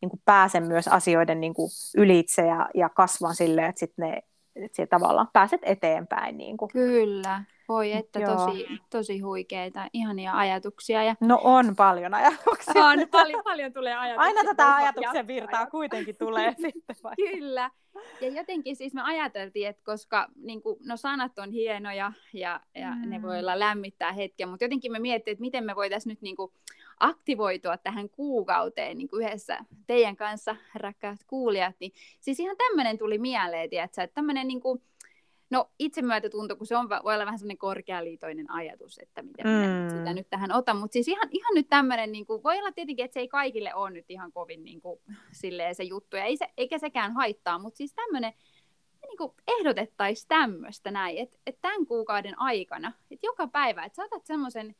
niin 0.00 0.10
kuin 0.10 0.22
pääsen 0.24 0.66
myös 0.66 0.88
asioiden 0.88 1.40
niin 1.40 1.54
kuin 1.54 1.70
ylitse 1.96 2.46
ja, 2.46 2.68
ja 2.74 2.88
kasvan 2.88 3.34
silleen, 3.34 3.68
että 3.68 3.80
sitten 3.80 4.10
ne 4.10 4.22
että 4.56 4.86
tavallaan 4.86 5.28
pääset 5.32 5.60
eteenpäin. 5.64 6.38
Niin 6.38 6.56
kuin. 6.56 6.70
Kyllä, 6.72 7.44
voi 7.70 7.92
että 7.92 8.20
tosi, 8.20 8.66
tosi 8.90 9.18
huikeita, 9.18 9.88
ihania 9.92 10.32
ajatuksia. 10.32 11.04
Ja... 11.04 11.14
No 11.20 11.40
on 11.44 11.76
paljon 11.76 12.14
ajatuksia. 12.14 12.84
On, 12.84 13.08
paljon, 13.10 13.44
paljon 13.44 13.72
tulee 13.72 13.96
ajatuksia. 13.96 14.22
Aina 14.22 14.44
tätä 14.44 14.74
ajatuksen 14.74 15.26
virtaa 15.26 15.66
kuitenkin 15.66 16.16
tulee 16.16 16.54
sitten. 16.62 16.96
Vaikka. 17.02 17.22
Kyllä. 17.32 17.70
Ja 18.20 18.28
jotenkin 18.28 18.76
siis 18.76 18.94
me 18.94 19.02
ajateltiin, 19.02 19.68
että 19.68 19.82
koska 19.84 20.28
niin 20.36 20.62
kuin, 20.62 20.76
no 20.84 20.96
sanat 20.96 21.38
on 21.38 21.50
hienoja 21.50 22.12
ja, 22.32 22.60
ja 22.74 22.90
mm. 22.90 23.10
ne 23.10 23.22
voi 23.22 23.38
olla 23.38 23.58
lämmittää 23.58 24.12
hetken, 24.12 24.48
mutta 24.48 24.64
jotenkin 24.64 24.92
me 24.92 24.98
miettii, 24.98 25.32
että 25.32 25.40
miten 25.40 25.64
me 25.64 25.76
voitaisiin 25.76 26.10
nyt 26.10 26.22
niin 26.22 26.36
kuin, 26.36 26.52
aktivoitua 27.00 27.76
tähän 27.76 28.10
kuukauteen 28.10 28.98
niin 28.98 29.08
kuin 29.08 29.26
yhdessä 29.26 29.58
teidän 29.86 30.16
kanssa, 30.16 30.56
rakkaat 30.74 31.18
kuulijat, 31.26 31.76
niin 31.80 31.92
siis 32.20 32.40
ihan 32.40 32.56
tämmöinen 32.56 32.98
tuli 32.98 33.18
mieleen, 33.18 33.70
tiedätkö, 33.70 34.02
että 34.02 34.14
tämmöinen 34.14 34.48
niin 34.48 34.60
kuin, 34.60 34.82
No 35.50 35.70
itsemyötätunto, 35.78 36.56
kun 36.56 36.66
se 36.66 36.76
on, 36.76 36.88
voi 36.88 37.14
olla 37.14 37.24
vähän 37.24 37.38
semmoinen 37.38 37.58
korkealiitoinen 37.58 38.50
ajatus, 38.50 38.98
että 38.98 39.22
miten 39.22 39.46
mm. 39.46 39.52
minä 39.52 39.90
sitä 39.90 40.12
nyt 40.12 40.30
tähän 40.30 40.52
otan. 40.52 40.76
Mutta 40.76 40.92
siis 40.92 41.08
ihan, 41.08 41.28
ihan 41.30 41.54
nyt 41.54 41.68
tämmöinen, 41.68 42.12
niin 42.12 42.26
kuin, 42.26 42.42
voi 42.42 42.58
olla 42.58 42.72
tietenkin, 42.72 43.04
että 43.04 43.14
se 43.14 43.20
ei 43.20 43.28
kaikille 43.28 43.74
ole 43.74 43.90
nyt 43.90 44.04
ihan 44.08 44.32
kovin 44.32 44.64
niin 44.64 44.80
kuin, 44.80 45.00
silleen 45.32 45.74
se 45.74 45.82
juttu, 45.82 46.16
ja 46.16 46.24
ei 46.24 46.36
se, 46.36 46.48
eikä 46.56 46.78
sekään 46.78 47.12
haittaa, 47.12 47.58
mutta 47.58 47.76
siis 47.76 47.94
tämmöinen, 47.94 48.32
niin 49.02 49.16
kuin 49.18 49.32
ehdotettaisiin 49.46 50.28
tämmöistä 50.28 50.90
näin, 50.90 51.18
että, 51.18 51.38
että 51.46 51.60
tämän 51.62 51.86
kuukauden 51.86 52.40
aikana, 52.40 52.92
että 53.10 53.26
joka 53.26 53.46
päivä, 53.46 53.84
että 53.84 53.96
sä 53.96 54.04
otat 54.04 54.26
semmoisen 54.26 54.74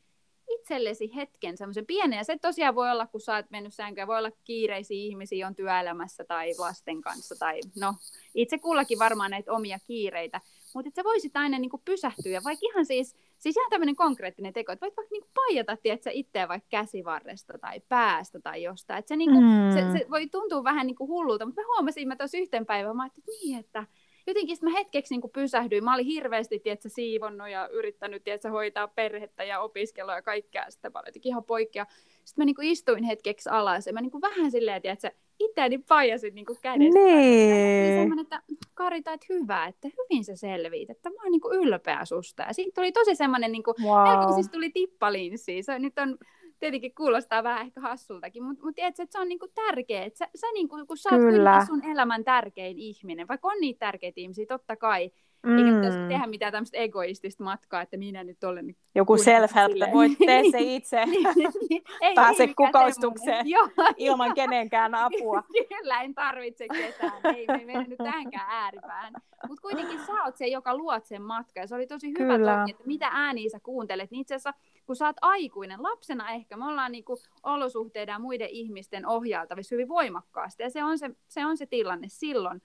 itsellesi 0.51 1.15
hetken, 1.17 1.57
semmoisen 1.57 1.87
pienen, 1.87 2.17
ja 2.17 2.25
se 2.25 2.39
tosiaan 2.39 2.75
voi 2.75 2.91
olla, 2.91 3.07
kun 3.07 3.21
sä 3.21 3.35
oot 3.35 3.51
mennyt 3.51 3.75
sänkyä, 3.75 4.07
voi 4.07 4.19
olla 4.19 4.31
kiireisiä 4.45 4.97
ihmisiä, 4.97 5.47
on 5.47 5.55
työelämässä 5.55 6.25
tai 6.25 6.55
lasten 6.59 7.01
kanssa, 7.01 7.35
tai 7.39 7.61
no, 7.81 7.95
itse 8.35 8.59
kullakin 8.59 8.99
varmaan 8.99 9.31
näitä 9.31 9.53
omia 9.53 9.79
kiireitä, 9.87 10.41
mutta 10.75 10.89
että 10.89 11.01
sä 11.01 11.05
voisit 11.05 11.37
aina 11.37 11.59
niin 11.59 11.71
kuin 11.71 11.83
pysähtyä, 11.85 12.41
vaikka 12.45 12.67
ihan 12.71 12.87
siis, 12.87 13.17
siis 13.39 13.57
ihan 13.57 13.71
tämmöinen 13.71 13.97
konkreettinen 13.97 14.53
teko, 14.53 14.73
että 14.73 14.87
voit 14.87 14.97
vaikka 14.97 15.13
niin 15.13 15.23
kuin 15.23 15.33
paijata, 15.35 15.77
tiedätkö, 15.77 16.11
itseä 16.13 16.49
vaikka 16.49 16.69
käsivarresta 16.71 17.59
tai 17.59 17.81
päästä 17.89 18.41
tai 18.41 18.63
jostain, 18.63 18.99
että 18.99 19.09
se, 19.09 19.17
niin 19.17 19.31
kuin, 19.31 19.45
mm. 19.45 19.73
se, 19.75 19.99
se, 19.99 20.11
voi 20.11 20.27
tuntua 20.27 20.65
vähän 20.65 20.87
niin 20.87 20.97
kuin 20.97 21.09
hullulta, 21.09 21.47
mutta 21.47 21.61
mä 21.61 21.67
huomasin, 21.67 22.09
mä 22.09 22.17
tuossa 22.17 22.39
yhten 22.39 22.67
päivän, 22.67 22.97
mä 22.97 23.03
ajattelin, 23.03 23.25
että 23.25 23.45
niin, 23.45 23.59
että 23.59 23.87
jotenkin 24.31 24.57
mä 24.63 24.71
hetkeksi 24.71 25.15
niin 25.15 25.21
kuin 25.21 25.31
pysähdyin. 25.31 25.85
Mä 25.85 25.95
olin 25.95 26.07
hirveästi 26.07 26.59
tiedätkö, 26.59 26.89
siivonnut 26.89 27.49
ja 27.49 27.69
yrittänyt 27.69 28.25
tiedätkö, 28.25 28.51
hoitaa 28.51 28.89
perhettä 28.89 29.45
ja 29.45 29.61
opiskelua 29.61 30.15
ja 30.15 30.23
kaikkea 30.23 30.65
sitä 30.69 30.91
paljon 30.91 31.15
ihan 31.25 31.45
poikkea. 31.45 31.87
Sitten 32.25 32.43
mä 32.43 32.45
niin 32.45 32.55
kuin 32.55 32.69
istuin 32.69 33.05
hetkeksi 33.05 33.49
alas 33.51 33.87
ja 33.87 33.93
mä 33.93 34.01
niin 34.01 34.11
kuin 34.11 34.23
vähän 34.23 34.51
silleen, 34.51 34.83
tiedätkö, 34.83 35.11
itseäni 35.39 35.79
paijasin 35.79 36.35
niin 36.35 36.47
kädestä. 36.63 37.01
Niin. 37.01 38.01
Semmoinen, 38.01 38.23
että 38.23 38.43
Karita, 38.75 39.13
että 39.13 39.27
hyvä, 39.29 39.67
että 39.67 39.89
hyvin 39.89 40.25
sä 40.25 40.37
selviit, 40.37 40.91
että 40.91 41.11
mä 41.11 41.23
oon 41.23 41.31
niin 41.31 41.67
ylpeä 41.67 42.05
susta. 42.05 42.43
Ja 42.43 42.53
siitä 42.53 42.73
tuli 42.75 42.93
tosi 42.93 43.15
semmoinen, 43.15 43.53
niin 43.53 43.63
kuin, 43.63 43.75
wow. 43.83 44.35
siis 44.35 44.49
tuli 44.49 44.71
tippalinssiin. 44.71 45.65
Se 45.65 45.79
nyt 45.79 45.99
on 45.99 46.19
tietenkin 46.61 46.95
kuulostaa 46.95 47.43
vähän 47.43 47.63
ehkä 47.63 47.81
hassultakin, 47.81 48.43
mutta 48.43 48.65
mut 48.65 48.75
tiedätkö, 48.75 49.03
että 49.03 49.13
se 49.13 49.21
on 49.21 49.29
niinku 49.29 49.49
tärkeä, 49.55 50.05
että 50.05 50.19
sä, 50.19 50.29
sä 50.35 50.47
niinku, 50.55 50.87
kun 50.87 50.97
sä 50.97 51.09
oot 51.13 51.67
sun 51.67 51.85
elämän 51.85 52.25
tärkein 52.25 52.79
ihminen, 52.79 53.29
vaikka 53.29 53.49
on 53.49 53.61
niitä 53.61 53.79
tärkeitä 53.79 54.21
ihmisiä, 54.21 54.47
totta 54.47 54.77
kai, 54.77 55.11
Mm. 55.43 55.59
Eikä 55.59 55.77
pitäisi 55.77 56.09
tehdä 56.09 56.27
mitään 56.27 56.53
tämmöistä 56.53 56.79
egoistista 56.79 57.45
matkaa, 57.45 57.83
että 57.83 57.97
minä 57.97 58.25
nyt 58.25 58.45
olen... 58.45 58.67
Niin 58.67 58.77
Joku 58.95 59.17
self-help, 59.17 59.73
että 59.73 59.93
voit 59.93 60.19
tee 60.27 60.43
se 60.51 60.59
itse. 60.77 61.07
Niin, 61.07 61.29
niin, 61.37 61.51
niin. 61.71 61.83
ei, 62.01 62.15
Pääse 62.15 62.43
ei 62.43 62.55
kukoustukseen 62.55 63.47
ilman 63.97 64.35
kenenkään 64.35 64.95
apua. 64.95 65.43
Kyllä, 65.69 66.03
en 66.03 66.15
tarvitse 66.15 66.69
ketään. 66.69 67.37
Ei, 67.37 67.47
me 67.47 67.65
mene 67.65 67.85
nyt 67.89 67.99
tähänkään 67.99 68.47
ääripään. 68.51 69.13
Mutta 69.49 69.63
kuitenkin 69.63 70.07
sä 70.07 70.13
oot 70.25 70.37
se, 70.37 70.47
joka 70.47 70.77
luot 70.77 71.07
sen 71.07 71.23
matkan. 71.23 71.61
Ja 71.61 71.67
se 71.67 71.75
oli 71.75 71.87
tosi 71.87 72.13
hyvä 72.19 72.39
toki, 72.39 72.71
että 72.71 72.87
mitä 72.87 73.09
ääniä 73.13 73.51
sä 73.51 73.61
kuuntelet. 73.63 74.11
Niin 74.11 74.21
itse 74.21 74.35
asiassa, 74.35 74.55
kun 74.87 74.97
sä 74.97 75.07
oot 75.07 75.17
aikuinen, 75.21 75.83
lapsena 75.83 76.31
ehkä, 76.31 76.57
me 76.57 76.67
ollaan 76.67 76.93
niinku 76.93 77.17
olosuhteiden 77.43 78.13
ja 78.13 78.19
muiden 78.19 78.49
ihmisten 78.49 79.07
ohjaltavissa 79.07 79.75
hyvin 79.75 79.89
voimakkaasti. 79.89 80.63
Ja 80.63 80.71
se 80.71 80.85
on 80.85 80.99
se, 80.99 81.11
se, 81.29 81.47
on 81.47 81.57
se 81.57 81.67
tilanne 81.67 82.07
silloin. 82.11 82.63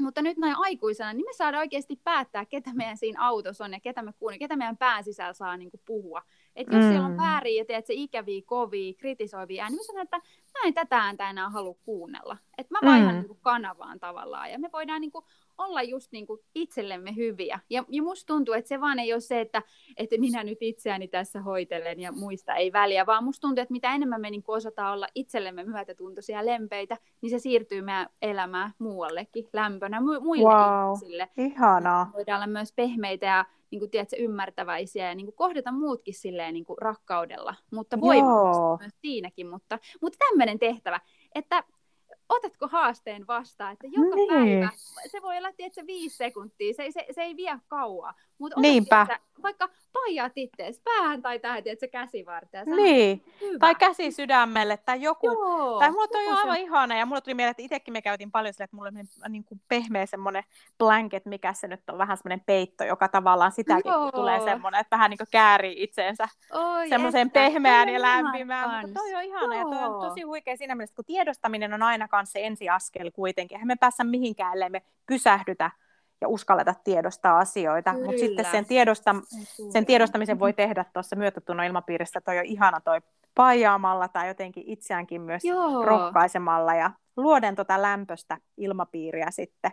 Mutta 0.00 0.22
nyt 0.22 0.38
näin 0.38 0.56
aikuisena, 0.58 1.12
niin 1.12 1.24
me 1.24 1.32
saadaan 1.32 1.60
oikeasti 1.60 2.00
päättää, 2.04 2.44
ketä 2.44 2.70
meidän 2.74 2.96
siinä 2.96 3.26
autossa 3.26 3.64
on 3.64 3.72
ja 3.72 3.80
ketä 3.80 4.02
me 4.02 4.12
kuunnellaan, 4.12 4.38
ketä 4.38 4.56
meidän 4.56 4.76
pään 4.76 5.04
sisällä 5.04 5.32
saa 5.32 5.56
niin 5.56 5.70
kuin 5.70 5.80
puhua. 5.86 6.22
Että 6.56 6.76
jos 6.76 6.84
mm. 6.84 6.90
siellä 6.90 7.06
on 7.06 7.12
mm. 7.12 7.18
väärin 7.22 7.56
ja 7.56 7.64
teet 7.64 7.86
se 7.86 7.94
ikäviä, 7.94 8.42
kovia, 8.46 8.94
kritisoivia 8.94 9.62
ääniä, 9.62 9.76
niin 9.76 9.86
sanon, 9.86 10.02
että 10.02 10.16
mä 10.16 10.60
en 10.64 10.74
tätä 10.74 10.98
ääntä 10.98 11.30
enää 11.30 11.50
halua 11.50 11.74
kuunnella. 11.84 12.36
Että 12.58 12.74
mä 12.74 12.90
vaihdan 12.90 13.14
mm. 13.14 13.18
niin 13.18 13.28
kuin 13.28 13.38
kanavaan 13.42 14.00
tavallaan 14.00 14.50
ja 14.50 14.58
me 14.58 14.70
voidaan 14.72 15.00
niin 15.00 15.12
kuin 15.12 15.24
olla 15.60 15.82
just 15.82 16.12
niin 16.12 16.26
kuin 16.26 16.40
itsellemme 16.54 17.16
hyviä. 17.16 17.60
Ja, 17.70 17.84
ja 17.88 18.02
musta 18.02 18.26
tuntuu, 18.26 18.54
että 18.54 18.68
se 18.68 18.80
vaan 18.80 18.98
ei 18.98 19.12
ole 19.12 19.20
se, 19.20 19.40
että, 19.40 19.62
että 19.96 20.16
minä 20.18 20.44
nyt 20.44 20.58
itseäni 20.60 21.08
tässä 21.08 21.40
hoitelen 21.42 22.00
ja 22.00 22.12
muista 22.12 22.54
ei 22.54 22.72
väliä, 22.72 23.06
vaan 23.06 23.24
musta 23.24 23.40
tuntuu, 23.40 23.62
että 23.62 23.72
mitä 23.72 23.94
enemmän 23.94 24.20
me 24.20 24.30
niin 24.30 24.42
kuin 24.42 24.56
osataan 24.56 24.92
olla 24.92 25.06
itsellemme 25.14 25.64
myötätuntoisia 25.64 26.38
ja 26.38 26.46
lempeitä, 26.46 26.96
niin 27.20 27.30
se 27.30 27.38
siirtyy 27.38 27.82
meidän 27.82 28.06
elämään 28.22 28.72
muuallekin 28.78 29.48
lämpönä 29.52 29.98
mu- 29.98 30.20
muille 30.20 30.54
wow. 30.54 30.86
ihmisille. 30.86 31.28
Ihanaa. 31.36 32.10
Voidaan 32.14 32.38
olla 32.38 32.46
myös 32.46 32.72
pehmeitä 32.72 33.26
ja 33.26 33.44
niin 33.70 33.78
kuin, 33.78 33.90
tiedätkö, 33.90 34.16
ymmärtäväisiä 34.16 35.08
ja 35.08 35.14
niin 35.14 35.26
kuin, 35.26 35.36
kohdata 35.36 35.72
muutkin 35.72 36.14
silleen 36.14 36.54
niin 36.54 36.64
kuin, 36.64 36.78
rakkaudella, 36.78 37.54
mutta 37.70 38.00
voimakkaasti 38.00 38.84
myös 38.84 38.92
siinäkin. 39.00 39.46
Mutta, 39.46 39.78
mutta 40.02 40.18
tämmöinen 40.18 40.58
tehtävä, 40.58 41.00
että 41.34 41.64
otatko 42.30 42.68
haasteen 42.68 43.26
vastaan, 43.26 43.72
että 43.72 43.86
joka 43.86 44.16
niin. 44.16 44.28
päivä, 44.28 44.70
se 45.06 45.22
voi 45.22 45.38
olla 45.38 45.52
tietysti 45.52 45.86
viisi 45.86 46.16
sekuntia, 46.16 46.74
se, 46.74 46.90
se, 46.90 47.06
se 47.10 47.22
ei 47.22 47.36
vie 47.36 47.58
kauaa, 47.68 48.14
mutta 48.38 48.60
Niinpä. 48.60 49.02
Että 49.02 49.20
vaikka 49.42 49.68
paijat 49.92 50.32
ittees 50.36 50.80
päähän 50.84 51.22
tai 51.22 51.38
tähän, 51.38 51.58
että 51.58 51.80
se 51.80 51.88
käsivarteen. 51.88 52.66
Niin, 52.66 53.24
hyvä. 53.40 53.58
tai 53.58 53.74
käsi 53.74 54.10
sydämelle 54.10 54.76
tai 54.76 55.02
joku. 55.02 55.26
Joo, 55.26 55.78
tai 55.78 55.90
mulla 55.90 56.08
toi 56.08 56.28
aivan 56.28 56.56
se... 56.56 56.62
ihana 56.62 56.96
ja 56.96 57.06
mulla 57.06 57.20
tuli 57.20 57.34
mieleen, 57.34 57.50
että 57.50 57.62
itsekin 57.62 57.92
me 57.92 58.02
käytiin 58.02 58.30
paljon 58.30 58.54
sille, 58.54 58.64
että 58.64 58.76
mulla 58.76 58.90
on 59.24 59.32
niin 59.32 59.44
kuin 59.44 59.60
pehmeä 59.68 60.06
semmoinen 60.06 60.44
blanket, 60.78 61.26
mikä 61.26 61.52
se 61.52 61.68
nyt 61.68 61.90
on 61.90 61.98
vähän 61.98 62.16
semmoinen 62.16 62.44
peitto, 62.46 62.84
joka 62.84 63.08
tavallaan 63.08 63.52
sitäkin 63.52 63.92
Joo. 63.92 64.12
tulee 64.12 64.40
semmoinen, 64.40 64.80
että 64.80 64.96
vähän 64.96 65.10
niin 65.10 65.18
kuin 65.18 65.28
käärii 65.30 65.82
itseensä 65.82 66.28
Oi, 66.52 66.88
semmoiseen 66.88 67.30
pehmeään 67.30 67.88
ja 67.88 68.00
lämpimään. 68.02 68.86
Mutta 68.86 69.00
toi 69.00 69.14
on 69.14 69.22
ihana 69.22 69.54
Joo. 69.54 69.72
ja 69.72 69.78
toi 69.78 69.88
on 69.88 70.08
tosi 70.08 70.22
huikea 70.22 70.56
siinä 70.56 70.74
mielessä, 70.74 70.96
kun 70.96 71.04
tiedostaminen 71.04 71.74
on 71.74 71.82
aina 71.82 72.08
kanssa 72.20 72.32
se 72.32 72.46
ensiaskel 72.46 73.10
kuitenkin. 73.10 73.56
Eihän 73.56 73.66
me 73.66 73.76
päässä 73.76 74.04
mihinkään, 74.04 74.52
ellei 74.52 74.70
me 74.70 74.82
pysähdytä 75.06 75.70
ja 76.20 76.28
uskalleta 76.28 76.74
tiedostaa 76.84 77.38
asioita. 77.38 77.92
Mutta 77.92 78.18
sitten 78.18 78.44
sen, 78.44 78.66
tiedosta, 78.66 79.14
sen 79.72 79.86
tiedostamisen 79.86 80.38
voi 80.38 80.52
tehdä 80.52 80.84
tuossa 80.92 81.16
myötätunnon 81.16 81.66
ilmapiirissä. 81.66 82.20
Toi 82.20 82.38
on 82.38 82.44
ihana 82.44 82.80
toi 82.80 83.00
paijaamalla 83.34 84.08
tai 84.08 84.28
jotenkin 84.28 84.64
itseäänkin 84.66 85.20
myös 85.20 85.44
Joo. 85.44 85.84
rohkaisemalla 85.84 86.74
ja 86.74 86.90
luoden 87.16 87.54
tuota 87.54 87.82
lämpöstä 87.82 88.38
ilmapiiriä 88.56 89.30
sitten. 89.30 89.70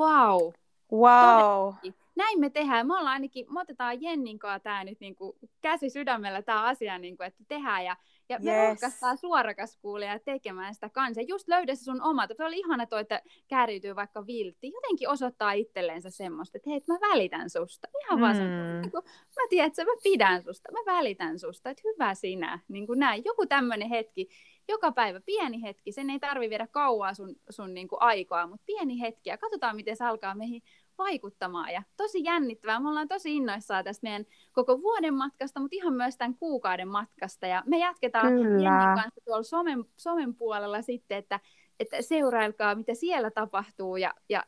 Wow. 0.00 0.52
Wow. 0.92 1.74
Näin 2.18 2.40
me 2.40 2.50
tehdään. 2.50 2.86
Me 2.86 2.98
ollaan 2.98 3.12
ainakin, 3.12 3.52
me 3.52 3.60
otetaan 3.60 4.02
Jennin 4.02 4.38
kanssa 4.38 4.60
tämä 4.60 4.84
nyt 4.84 5.00
niin 5.00 5.16
kuin 5.16 5.36
käsi 5.60 5.90
sydämellä 5.90 6.42
tämä 6.42 6.62
asia, 6.62 6.98
niin 6.98 7.16
kuin, 7.16 7.26
että 7.26 7.44
tehdään. 7.48 7.84
Ja 7.84 7.96
ja 8.28 8.38
me 8.38 8.50
yes. 8.50 8.68
rohkaistaan 8.68 9.18
suorakaskuulia 9.18 10.18
tekemään 10.18 10.74
sitä 10.74 10.88
kanssa. 10.88 11.22
Just 11.22 11.48
löydä 11.48 11.74
se 11.74 11.84
sun 11.84 12.02
oma. 12.02 12.26
Se 12.36 12.44
oli 12.44 12.58
ihana 12.58 12.86
toi, 12.86 13.00
että 13.00 13.22
kääriytyy 13.48 13.96
vaikka 13.96 14.26
viltti. 14.26 14.70
Jotenkin 14.74 15.08
osoittaa 15.08 15.52
itselleensä 15.52 16.10
semmoista, 16.10 16.58
että 16.58 16.70
hei, 16.70 16.80
mä 16.88 16.98
välitän 17.08 17.50
susta. 17.50 17.88
Ihan 18.00 18.18
mm. 18.18 18.22
vaan 18.22 18.80
niin 18.80 18.90
kuin, 18.90 19.04
mä 19.36 19.48
tiedän, 19.48 19.66
että 19.66 19.84
mä 19.84 19.90
pidän 20.02 20.42
susta, 20.42 20.72
mä 20.72 20.92
välitän 20.92 21.38
susta, 21.38 21.70
että 21.70 21.82
hyvä 21.84 22.14
sinä. 22.14 22.58
Niin 22.68 22.86
kuin 22.86 22.98
näin. 22.98 23.22
Joku 23.24 23.46
tämmöinen 23.46 23.88
hetki, 23.88 24.28
joka 24.68 24.92
päivä 24.92 25.20
pieni 25.20 25.62
hetki, 25.62 25.92
sen 25.92 26.10
ei 26.10 26.18
tarvi 26.18 26.50
viedä 26.50 26.66
kauaa 26.66 27.14
sun, 27.14 27.36
sun 27.50 27.74
niin 27.74 27.88
kuin 27.88 28.02
aikaa, 28.02 28.46
mutta 28.46 28.64
pieni 28.66 29.00
hetki 29.00 29.30
ja 29.30 29.38
katsotaan, 29.38 29.76
miten 29.76 29.96
se 29.96 30.04
alkaa 30.04 30.34
meihin 30.34 30.62
vaikuttamaan. 30.98 31.72
Ja 31.72 31.82
tosi 31.96 32.24
jännittävää. 32.24 32.80
Me 32.80 32.88
ollaan 32.88 33.08
tosi 33.08 33.36
innoissaan 33.36 33.84
tästä 33.84 34.06
meidän 34.06 34.26
koko 34.52 34.82
vuoden 34.82 35.14
matkasta, 35.14 35.60
mutta 35.60 35.76
ihan 35.76 35.94
myös 35.94 36.16
tämän 36.16 36.34
kuukauden 36.34 36.88
matkasta. 36.88 37.46
Ja 37.46 37.62
me 37.66 37.78
jatketaan 37.78 38.28
Kyllä. 38.28 38.70
Jennin 38.70 38.94
kanssa 38.94 39.20
tuolla 39.24 39.42
somen, 39.42 39.84
somen 39.96 40.34
puolella 40.34 40.82
sitten, 40.82 41.18
että, 41.18 41.40
että 41.80 42.02
seurailkaa, 42.02 42.74
mitä 42.74 42.94
siellä 42.94 43.30
tapahtuu. 43.30 43.96
Ja, 43.96 44.14
ja 44.28 44.44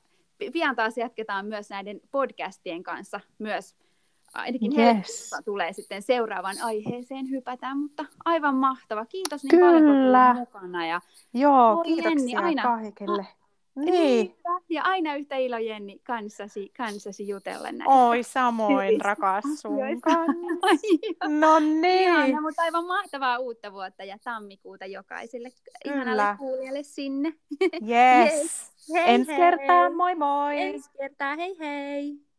pian 0.52 0.76
taas 0.76 0.96
jatketaan 0.96 1.46
myös 1.46 1.70
näiden 1.70 2.00
podcastien 2.10 2.82
kanssa 2.82 3.20
myös 3.38 3.76
ainakin 4.34 4.80
yes. 4.80 5.30
tulee 5.44 5.72
sitten 5.72 6.02
seuraavan 6.02 6.56
aiheeseen 6.62 7.30
hypätään, 7.30 7.78
mutta 7.78 8.04
aivan 8.24 8.54
mahtava. 8.54 9.06
Kiitos 9.06 9.42
niin 9.42 9.50
Kyllä. 9.50 9.66
paljon, 9.66 10.36
kun 10.36 10.40
mukana. 10.40 10.86
Ja 10.86 11.00
Joo, 11.34 11.82
kiitoksia 11.84 12.10
Jenni, 12.10 12.36
aina, 12.36 12.62
kaikille 12.62 13.26
Niin. 13.76 14.37
Ja 14.68 14.83
aina 14.83 15.14
yhtä 15.14 15.37
ilo 15.37 15.59
Jenni 15.59 15.98
kanssasi, 15.98 16.72
kanssasi 16.76 17.28
jutella 17.28 17.72
näistä. 17.72 17.94
Oi 17.94 18.22
samoin 18.22 19.00
rakas 19.00 19.44
sun 19.56 19.78
No 21.40 21.59
niin. 21.59 22.00
Ihana, 22.00 22.40
mutta 22.40 22.62
aivan 22.62 22.85
mahtavaa 22.87 23.38
uutta 23.38 23.72
vuotta 23.72 24.04
ja 24.04 24.18
tammikuuta 24.24 24.87
jokaiselle 24.87 25.50
Kyllä. 25.50 25.94
ihanalle 25.94 26.37
kuulijalle 26.38 26.83
sinne. 26.83 27.35
Yes. 27.62 27.83
yes. 28.42 28.72
Hei, 28.94 29.14
Ensi 29.14 29.37
kertaa, 29.37 29.90
moi 29.90 30.14
moi. 30.14 30.61
Ensi 30.61 30.90
kertaa, 30.98 31.37
hei 31.37 31.56
hei. 31.59 32.29